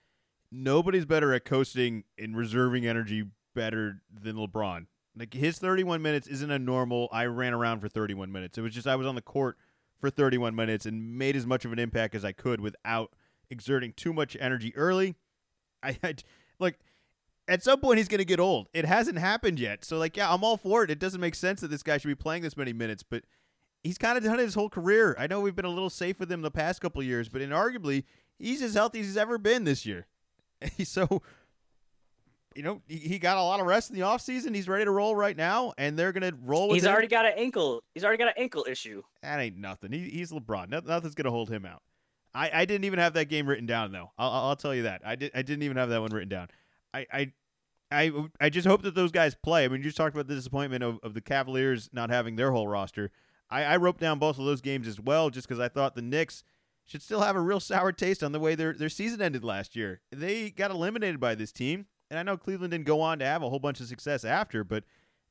[0.51, 3.25] nobody's better at coasting and reserving energy
[3.55, 4.85] better than LeBron.
[5.17, 7.07] Like his 31 minutes isn't a normal.
[7.11, 8.57] I ran around for 31 minutes.
[8.57, 9.57] It was just I was on the court
[9.99, 13.13] for 31 minutes and made as much of an impact as I could without
[13.49, 15.15] exerting too much energy early.
[15.81, 16.15] I, I
[16.59, 16.79] like
[17.47, 18.67] at some point he's going to get old.
[18.73, 19.85] It hasn't happened yet.
[19.85, 20.91] So like yeah, I'm all for it.
[20.91, 23.23] It doesn't make sense that this guy should be playing this many minutes, but
[23.85, 25.15] he's kind of done it his whole career.
[25.17, 27.41] I know we've been a little safe with him the past couple of years, but
[27.41, 28.03] inarguably
[28.37, 30.07] he's as healthy as he's ever been this year.
[30.83, 31.21] so
[32.55, 34.55] you know, he, he got a lot of rest in the offseason.
[34.55, 36.91] He's ready to roll right now, and they're going to roll with He's him.
[36.93, 37.83] already got an ankle.
[37.93, 39.03] He's already got an ankle issue.
[39.21, 39.91] That ain't nothing.
[39.91, 40.69] He, he's LeBron.
[40.69, 41.81] No, nothing's gonna hold him out.
[42.33, 44.11] I, I didn't even have that game written down though.
[44.17, 45.01] I'll, I'll I'll tell you that.
[45.05, 45.31] I did.
[45.35, 46.47] I didn't even have that one written down.
[46.93, 47.31] I I
[47.91, 48.11] I,
[48.41, 49.63] I just hope that those guys play.
[49.63, 52.51] I mean, you just talked about the disappointment of, of the Cavaliers not having their
[52.51, 53.11] whole roster.
[53.49, 56.01] I, I wrote down both of those games as well, just because I thought the
[56.01, 56.43] Knicks
[56.85, 59.75] should still have a real sour taste on the way their their season ended last
[59.75, 60.01] year.
[60.11, 63.43] They got eliminated by this team, and I know Cleveland didn't go on to have
[63.43, 64.83] a whole bunch of success after, but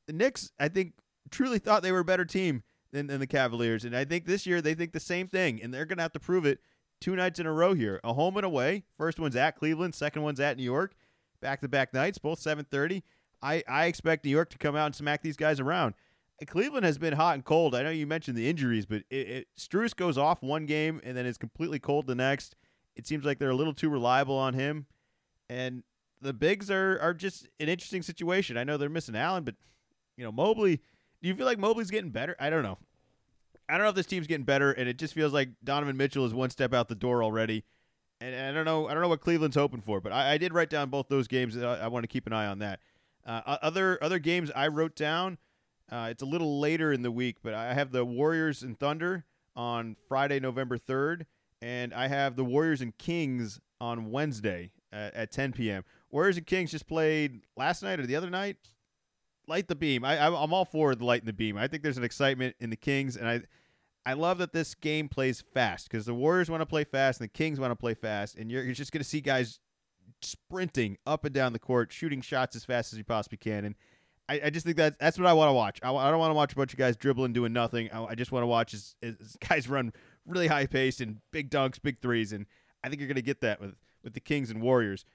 [0.07, 0.93] the Knicks, I think,
[1.31, 4.45] truly thought they were a better team than, than the Cavaliers, and I think this
[4.45, 6.59] year they think the same thing, and they're going to have to prove it
[7.01, 7.99] two nights in a row here.
[8.03, 8.83] A home and away.
[8.97, 9.95] First one's at Cleveland.
[9.95, 10.95] Second one's at New York.
[11.41, 13.03] Back to back nights, both 7:30.
[13.41, 15.93] I I expect New York to come out and smack these guys around.
[16.45, 17.73] Cleveland has been hot and cold.
[17.73, 21.25] I know you mentioned the injuries, but it, it goes off one game and then
[21.25, 22.55] is completely cold the next.
[22.95, 24.85] It seems like they're a little too reliable on him,
[25.49, 25.83] and
[26.21, 28.57] the bigs are are just an interesting situation.
[28.57, 29.55] I know they're missing Allen, but
[30.17, 30.81] you know Mobley.
[31.21, 32.35] Do you feel like Mobley's getting better?
[32.39, 32.77] I don't know.
[33.67, 36.25] I don't know if this team's getting better, and it just feels like Donovan Mitchell
[36.25, 37.63] is one step out the door already.
[38.21, 38.87] And I don't know.
[38.87, 41.27] I don't know what Cleveland's hoping for, but I, I did write down both those
[41.27, 41.57] games.
[41.57, 42.79] I, I want to keep an eye on that.
[43.25, 45.37] Uh, other other games I wrote down.
[45.91, 49.25] Uh, it's a little later in the week, but I have the Warriors and Thunder
[49.55, 51.25] on Friday, November third,
[51.61, 55.83] and I have the Warriors and Kings on Wednesday at, at 10 p.m.
[56.09, 58.57] Warriors and Kings just played last night or the other night.
[59.47, 60.03] Light the beam.
[60.03, 61.55] I, I'm all for the light in the beam.
[61.55, 63.41] I think there's an excitement in the Kings, and I
[64.07, 67.29] I love that this game plays fast because the Warriors want to play fast and
[67.29, 69.59] the Kings want to play fast, and you're, you're just going to see guys
[70.21, 73.65] sprinting up and down the court, shooting shots as fast as you possibly can.
[73.65, 73.75] And
[74.27, 75.79] I, I just think that that's what I want to watch.
[75.83, 77.91] I, I don't want to watch a bunch of guys dribbling, doing nothing.
[77.91, 79.93] I, I just want to watch as, as guys run
[80.25, 82.31] really high pace and big dunks, big threes.
[82.31, 82.45] And
[82.83, 85.05] I think you're going to get that with, with the Kings and Warriors.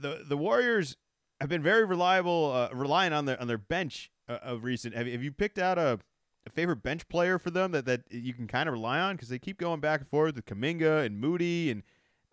[0.00, 0.96] The the Warriors
[1.40, 4.94] have been very reliable, uh, relying on their on their bench uh, of recent.
[4.94, 6.00] Have, have you picked out a,
[6.44, 9.28] a favorite bench player for them that, that you can kind of rely on because
[9.28, 11.82] they keep going back and forth with Kuminga and Moody and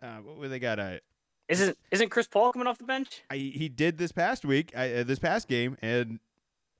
[0.02, 1.00] uh, what were they got a
[1.48, 3.22] isn't isn't Chris Paul coming off the bench?
[3.30, 6.18] I, he did this past week, uh, this past game, and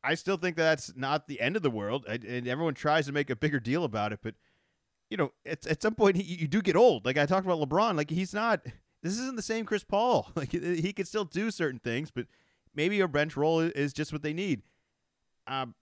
[0.03, 2.05] I still think that's not the end of the world.
[2.09, 4.35] I, and everyone tries to make a bigger deal about it, but
[5.11, 7.05] you know, at at some point he, you do get old.
[7.05, 8.61] Like I talked about LeBron, like he's not.
[9.03, 10.31] This isn't the same Chris Paul.
[10.37, 12.27] Like he can still do certain things, but
[12.75, 14.63] maybe a bench role is just what they need.
[15.47, 15.75] Um,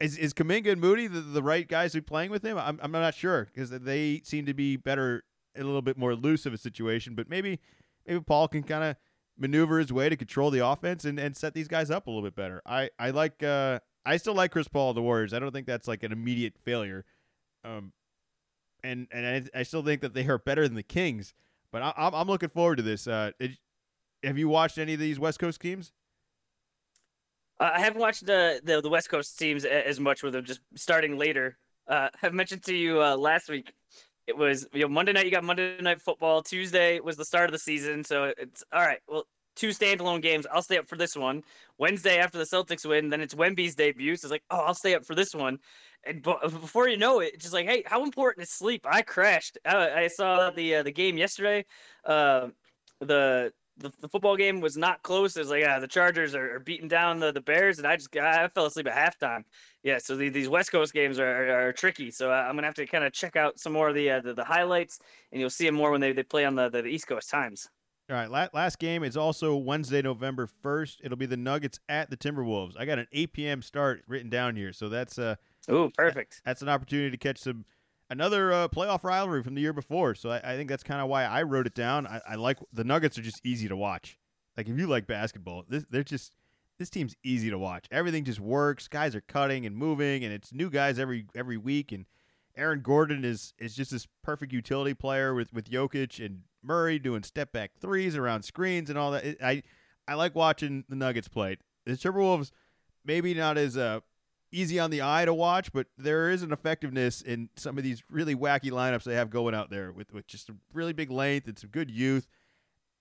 [0.00, 2.58] is is Kuminga and Moody the, the right guys to be playing with him?
[2.58, 5.24] I'm I'm not sure because they seem to be better,
[5.56, 7.14] a little bit more loose of a situation.
[7.14, 7.60] But maybe
[8.06, 8.96] maybe Paul can kind of
[9.38, 12.22] maneuver his way to control the offense and, and set these guys up a little
[12.22, 12.62] bit better.
[12.66, 15.32] I I like uh I still like Chris Paul of the Warriors.
[15.32, 17.04] I don't think that's like an immediate failure.
[17.64, 17.92] Um,
[18.82, 21.34] and and I, I still think that they are better than the Kings.
[21.70, 23.06] But I, I'm I'm looking forward to this.
[23.06, 23.52] Uh, it,
[24.22, 25.92] have you watched any of these West Coast teams?
[27.58, 30.60] Uh, I haven't watched the, the, the West Coast teams as much with them just
[30.74, 31.58] starting later.
[31.88, 33.72] Uh, I've mentioned to you uh, last week
[34.26, 36.42] it was you know Monday night you got Monday night football.
[36.42, 39.00] Tuesday was the start of the season, so it's all right.
[39.08, 39.24] Well,
[39.56, 40.46] two standalone games.
[40.52, 41.42] I'll stay up for this one.
[41.78, 44.16] Wednesday after the Celtics win, then it's Wemby's debut.
[44.16, 45.58] So it's like, oh, I'll stay up for this one.
[46.04, 48.86] And before you know it, just like, hey, how important is sleep?
[48.88, 49.58] I crashed.
[49.64, 51.64] I, I saw the uh, the game yesterday.
[52.04, 52.48] Uh,
[53.00, 55.36] the the, the football game was not close.
[55.36, 57.96] It was like, yeah, the Chargers are, are beating down the, the Bears, and I
[57.96, 59.44] just I fell asleep at halftime.
[59.82, 62.10] Yeah, so the, these West Coast games are, are, are tricky.
[62.10, 64.20] So uh, I'm gonna have to kind of check out some more of the, uh,
[64.20, 64.98] the, the highlights,
[65.32, 67.30] and you'll see them more when they, they play on the, the, the East Coast
[67.30, 67.68] times.
[68.10, 71.00] All right, last game is also Wednesday, November first.
[71.02, 72.74] It'll be the Nuggets at the Timberwolves.
[72.78, 73.62] I got an 8 p.m.
[73.62, 75.36] start written down here, so that's uh,
[75.68, 76.42] oh, perfect.
[76.44, 77.64] that's an opportunity to catch some
[78.12, 80.14] another uh, playoff rivalry from the year before.
[80.14, 82.06] So I, I think that's kind of why I wrote it down.
[82.06, 84.18] I, I, like the Nuggets are just easy to watch.
[84.56, 86.34] Like if you like basketball, this they're just
[86.78, 87.86] this team's easy to watch.
[87.90, 88.86] Everything just works.
[88.86, 91.90] Guys are cutting and moving, and it's new guys every every week.
[91.90, 92.04] And
[92.54, 97.22] Aaron Gordon is is just this perfect utility player with with Jokic and Murray doing
[97.22, 99.24] step back threes around screens and all that.
[99.24, 99.62] It, I
[100.06, 101.56] I like watching the Nuggets play.
[101.86, 102.50] The Timberwolves
[103.04, 104.00] maybe not as uh
[104.52, 108.02] easy on the eye to watch, but there is an effectiveness in some of these
[108.10, 111.48] really wacky lineups they have going out there with, with just a really big length
[111.48, 112.28] and some good youth.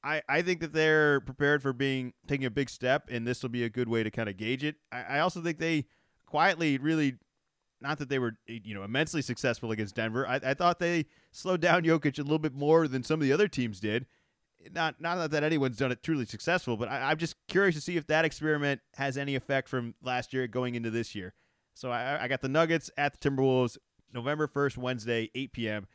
[0.03, 3.49] I, I think that they're prepared for being taking a big step, and this will
[3.49, 4.77] be a good way to kind of gauge it.
[4.91, 5.85] I, I also think they
[6.25, 7.17] quietly really,
[7.81, 10.27] not that they were eh, you know immensely successful against Denver.
[10.27, 13.33] I, I thought they slowed down Jokic a little bit more than some of the
[13.33, 14.07] other teams did.
[14.73, 17.97] Not not that anyone's done it truly successful, but I, I'm just curious to see
[17.97, 21.33] if that experiment has any effect from last year going into this year.
[21.73, 23.77] So I, I got the Nuggets at the Timberwolves
[24.13, 25.87] November first, Wednesday, eight p.m.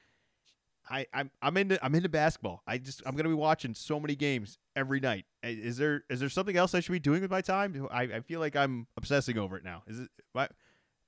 [0.89, 2.63] I, I'm I'm into I'm into basketball.
[2.67, 5.27] I just I'm gonna be watching so many games every night.
[5.43, 7.89] Is there is there something else I should be doing with my time?
[7.91, 9.83] I, I feel like I'm obsessing over it now.
[9.87, 10.09] Is it?
[10.33, 10.53] What,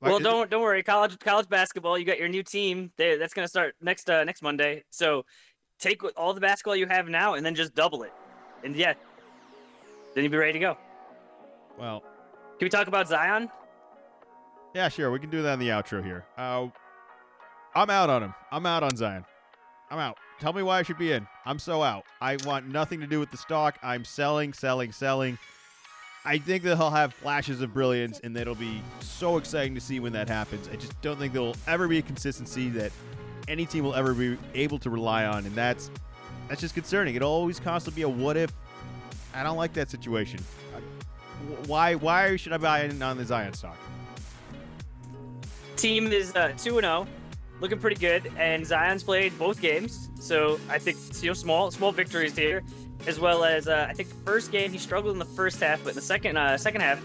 [0.01, 0.83] well, don't it, don't worry.
[0.83, 1.97] College college basketball.
[1.97, 2.93] You got your new team.
[2.97, 4.85] There, that's gonna start next uh, next Monday.
[4.91, 5.25] So
[5.79, 8.13] take all the basketball you have now and then just double it,
[8.65, 8.95] and yeah,
[10.15, 10.77] then you'll be ready to go.
[11.79, 12.01] Well,
[12.59, 13.49] can we talk about Zion?
[14.79, 15.11] Yeah, sure.
[15.11, 16.25] We can do that in the outro here.
[16.37, 16.69] Uh,
[17.75, 18.35] I'm out on him.
[18.53, 19.25] I'm out on Zion.
[19.91, 20.19] I'm out.
[20.39, 21.27] Tell me why I should be in.
[21.45, 22.05] I'm so out.
[22.21, 23.77] I want nothing to do with the stock.
[23.83, 25.37] I'm selling, selling, selling.
[26.25, 29.99] I think that he'll have flashes of brilliance, and that'll be so exciting to see
[29.99, 30.69] when that happens.
[30.69, 32.93] I just don't think there'll ever be a consistency that
[33.49, 35.91] any team will ever be able to rely on, and that's
[36.47, 37.17] that's just concerning.
[37.17, 38.53] It'll always constantly be a what if.
[39.35, 40.39] I don't like that situation.
[41.67, 43.77] Why why should I buy in on the Zion stock?
[45.79, 47.07] Team is uh, two and zero,
[47.61, 51.93] looking pretty good, and Zion's played both games, so I think you know small small
[51.93, 52.65] victories here,
[53.07, 55.85] as well as uh, I think the first game he struggled in the first half,
[55.85, 57.01] but in the second uh, second half,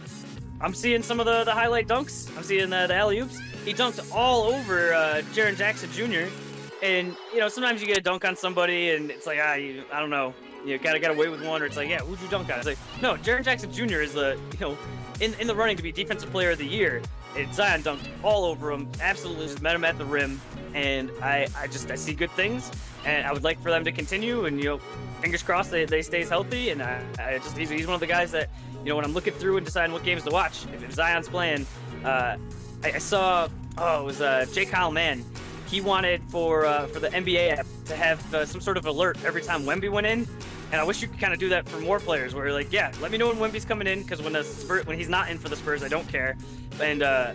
[0.59, 2.35] I'm seeing some of the, the highlight dunks.
[2.35, 3.39] I'm seeing the, the alley oops.
[3.63, 6.33] He dunked all over uh, Jaren Jackson Jr.
[6.81, 9.83] And you know sometimes you get a dunk on somebody, and it's like ah, you,
[9.93, 10.33] I don't know,
[10.65, 12.57] you gotta get away with one, or it's like yeah, who'd you dunk on?
[12.57, 14.01] It's like no, Jaren Jackson Jr.
[14.01, 14.77] is the you know
[15.21, 17.03] in in the running to be Defensive Player of the Year.
[17.35, 20.39] And Zion dunked all over him, absolutely just met him at the rim,
[20.73, 22.71] and I, I just I see good things,
[23.05, 24.77] and I would like for them to continue, and you know,
[25.21, 28.07] fingers crossed they, they stays healthy, and I, I just he's, he's one of the
[28.07, 28.49] guys that
[28.83, 31.27] you know when I'm looking through and deciding what games to watch, if, if Zion's
[31.27, 31.65] playing,
[32.03, 32.37] uh,
[32.83, 35.25] I, I, saw oh it was uh, Jay Kyle Mann,
[35.67, 39.17] he wanted for uh, for the NBA app to have uh, some sort of alert
[39.25, 40.27] every time Wemby went in,
[40.73, 42.73] and I wish you could kind of do that for more players, where you're like,
[42.73, 44.41] yeah, let me know when Wemby's coming in, because when the
[44.85, 46.35] when he's not in for the Spurs, I don't care,
[46.81, 47.33] and uh,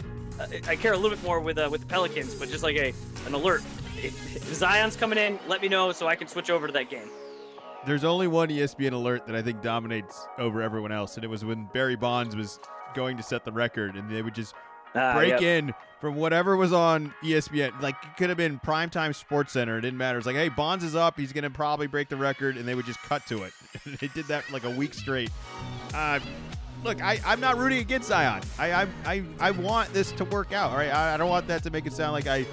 [0.67, 2.93] I care a little bit more with uh, with the Pelicans, but just like a
[3.27, 3.63] an alert.
[3.97, 7.09] If, Zion's coming in, let me know so I can switch over to that game.
[7.87, 11.45] There's only one ESPN alert that I think dominates over everyone else, and it was
[11.45, 12.59] when Barry Bonds was
[12.95, 14.55] going to set the record, and they would just
[14.95, 15.43] Ah, break yep.
[15.43, 17.81] in from whatever was on ESPN.
[17.81, 19.79] Like it could have been primetime Sports Center.
[19.79, 20.19] It didn't matter.
[20.19, 21.19] It's like, hey, Bonds is up.
[21.19, 23.53] He's gonna probably break the record, and they would just cut to it.
[24.01, 25.31] they did that for like a week straight.
[25.95, 26.21] Uh,
[26.85, 28.43] look, I, I'm not rooting against Zion.
[28.59, 30.71] I, I I I want this to work out.
[30.71, 32.47] All right, I, I don't want that to make it sound like I.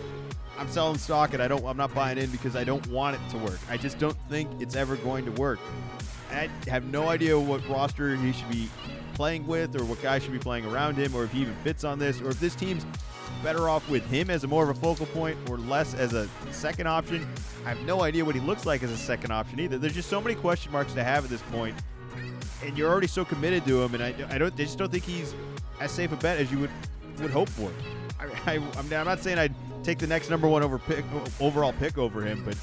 [0.57, 1.65] I'm selling stock and I don't.
[1.65, 3.59] I'm not buying in because I don't want it to work.
[3.69, 5.59] I just don't think it's ever going to work.
[6.31, 8.69] I have no idea what roster he should be
[9.15, 11.83] playing with, or what guy should be playing around him, or if he even fits
[11.83, 12.85] on this, or if this team's
[13.43, 16.27] better off with him as a more of a focal point or less as a
[16.51, 17.27] second option.
[17.65, 19.77] I have no idea what he looks like as a second option either.
[19.77, 21.75] There's just so many question marks to have at this point,
[22.63, 25.03] and you're already so committed to him, and I, I don't, I just don't think
[25.03, 25.33] he's
[25.79, 26.71] as safe a bet as you would
[27.21, 27.71] would hope for.
[28.19, 31.05] I, I, I'm, I'm not saying I'd take the next number one over pick,
[31.39, 32.57] overall pick over him, but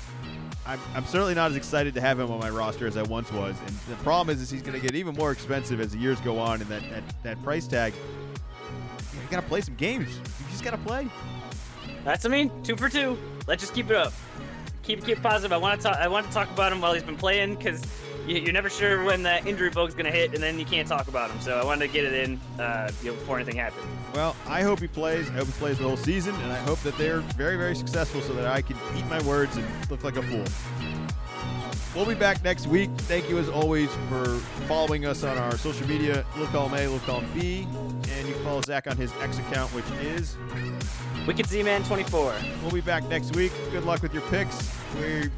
[0.66, 3.32] I'm, I'm certainly not as excited to have him on my roster as I once
[3.32, 3.56] was.
[3.66, 6.20] And the problem is, is he's going to get even more expensive as the years
[6.20, 7.94] go on, and that that, that price tag.
[9.12, 10.16] You, got to play some games.
[10.16, 11.08] You just got to play.
[12.04, 13.18] That's I mean, two for two.
[13.46, 14.12] Let's just keep it up.
[14.82, 15.52] Keep keep positive.
[15.52, 15.96] I want to talk.
[15.96, 17.82] I want to talk about him while he's been playing because
[18.26, 21.30] you're never sure when that injury bug's gonna hit, and then you can't talk about
[21.30, 21.40] him.
[21.40, 23.86] So I wanted to get it in uh, you know, before anything happened.
[24.14, 25.28] Well, I hope he plays.
[25.30, 28.20] I hope he plays the whole season, and I hope that they're very, very successful
[28.20, 30.44] so that I can eat my words and look like a fool.
[31.94, 32.90] We'll be back next week.
[32.96, 37.02] Thank you, as always, for following us on our social media, Look Column A, look
[37.02, 37.66] Column B,
[38.08, 40.38] and you can follow Zach on his X account, which is.
[41.26, 42.34] Wicked Z Man 24.
[42.62, 43.52] We'll be back next week.
[43.70, 44.76] Good luck with your picks.
[44.96, 45.30] We you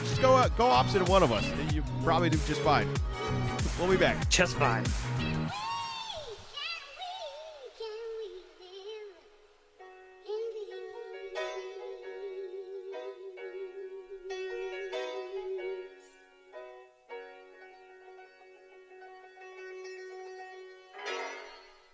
[0.00, 1.50] just go go opposite of one of us.
[1.50, 2.86] and You probably do just fine.
[3.78, 4.28] We'll be back.
[4.28, 4.84] Just fine.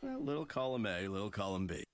[0.02, 1.84] Well, little column A, little column B.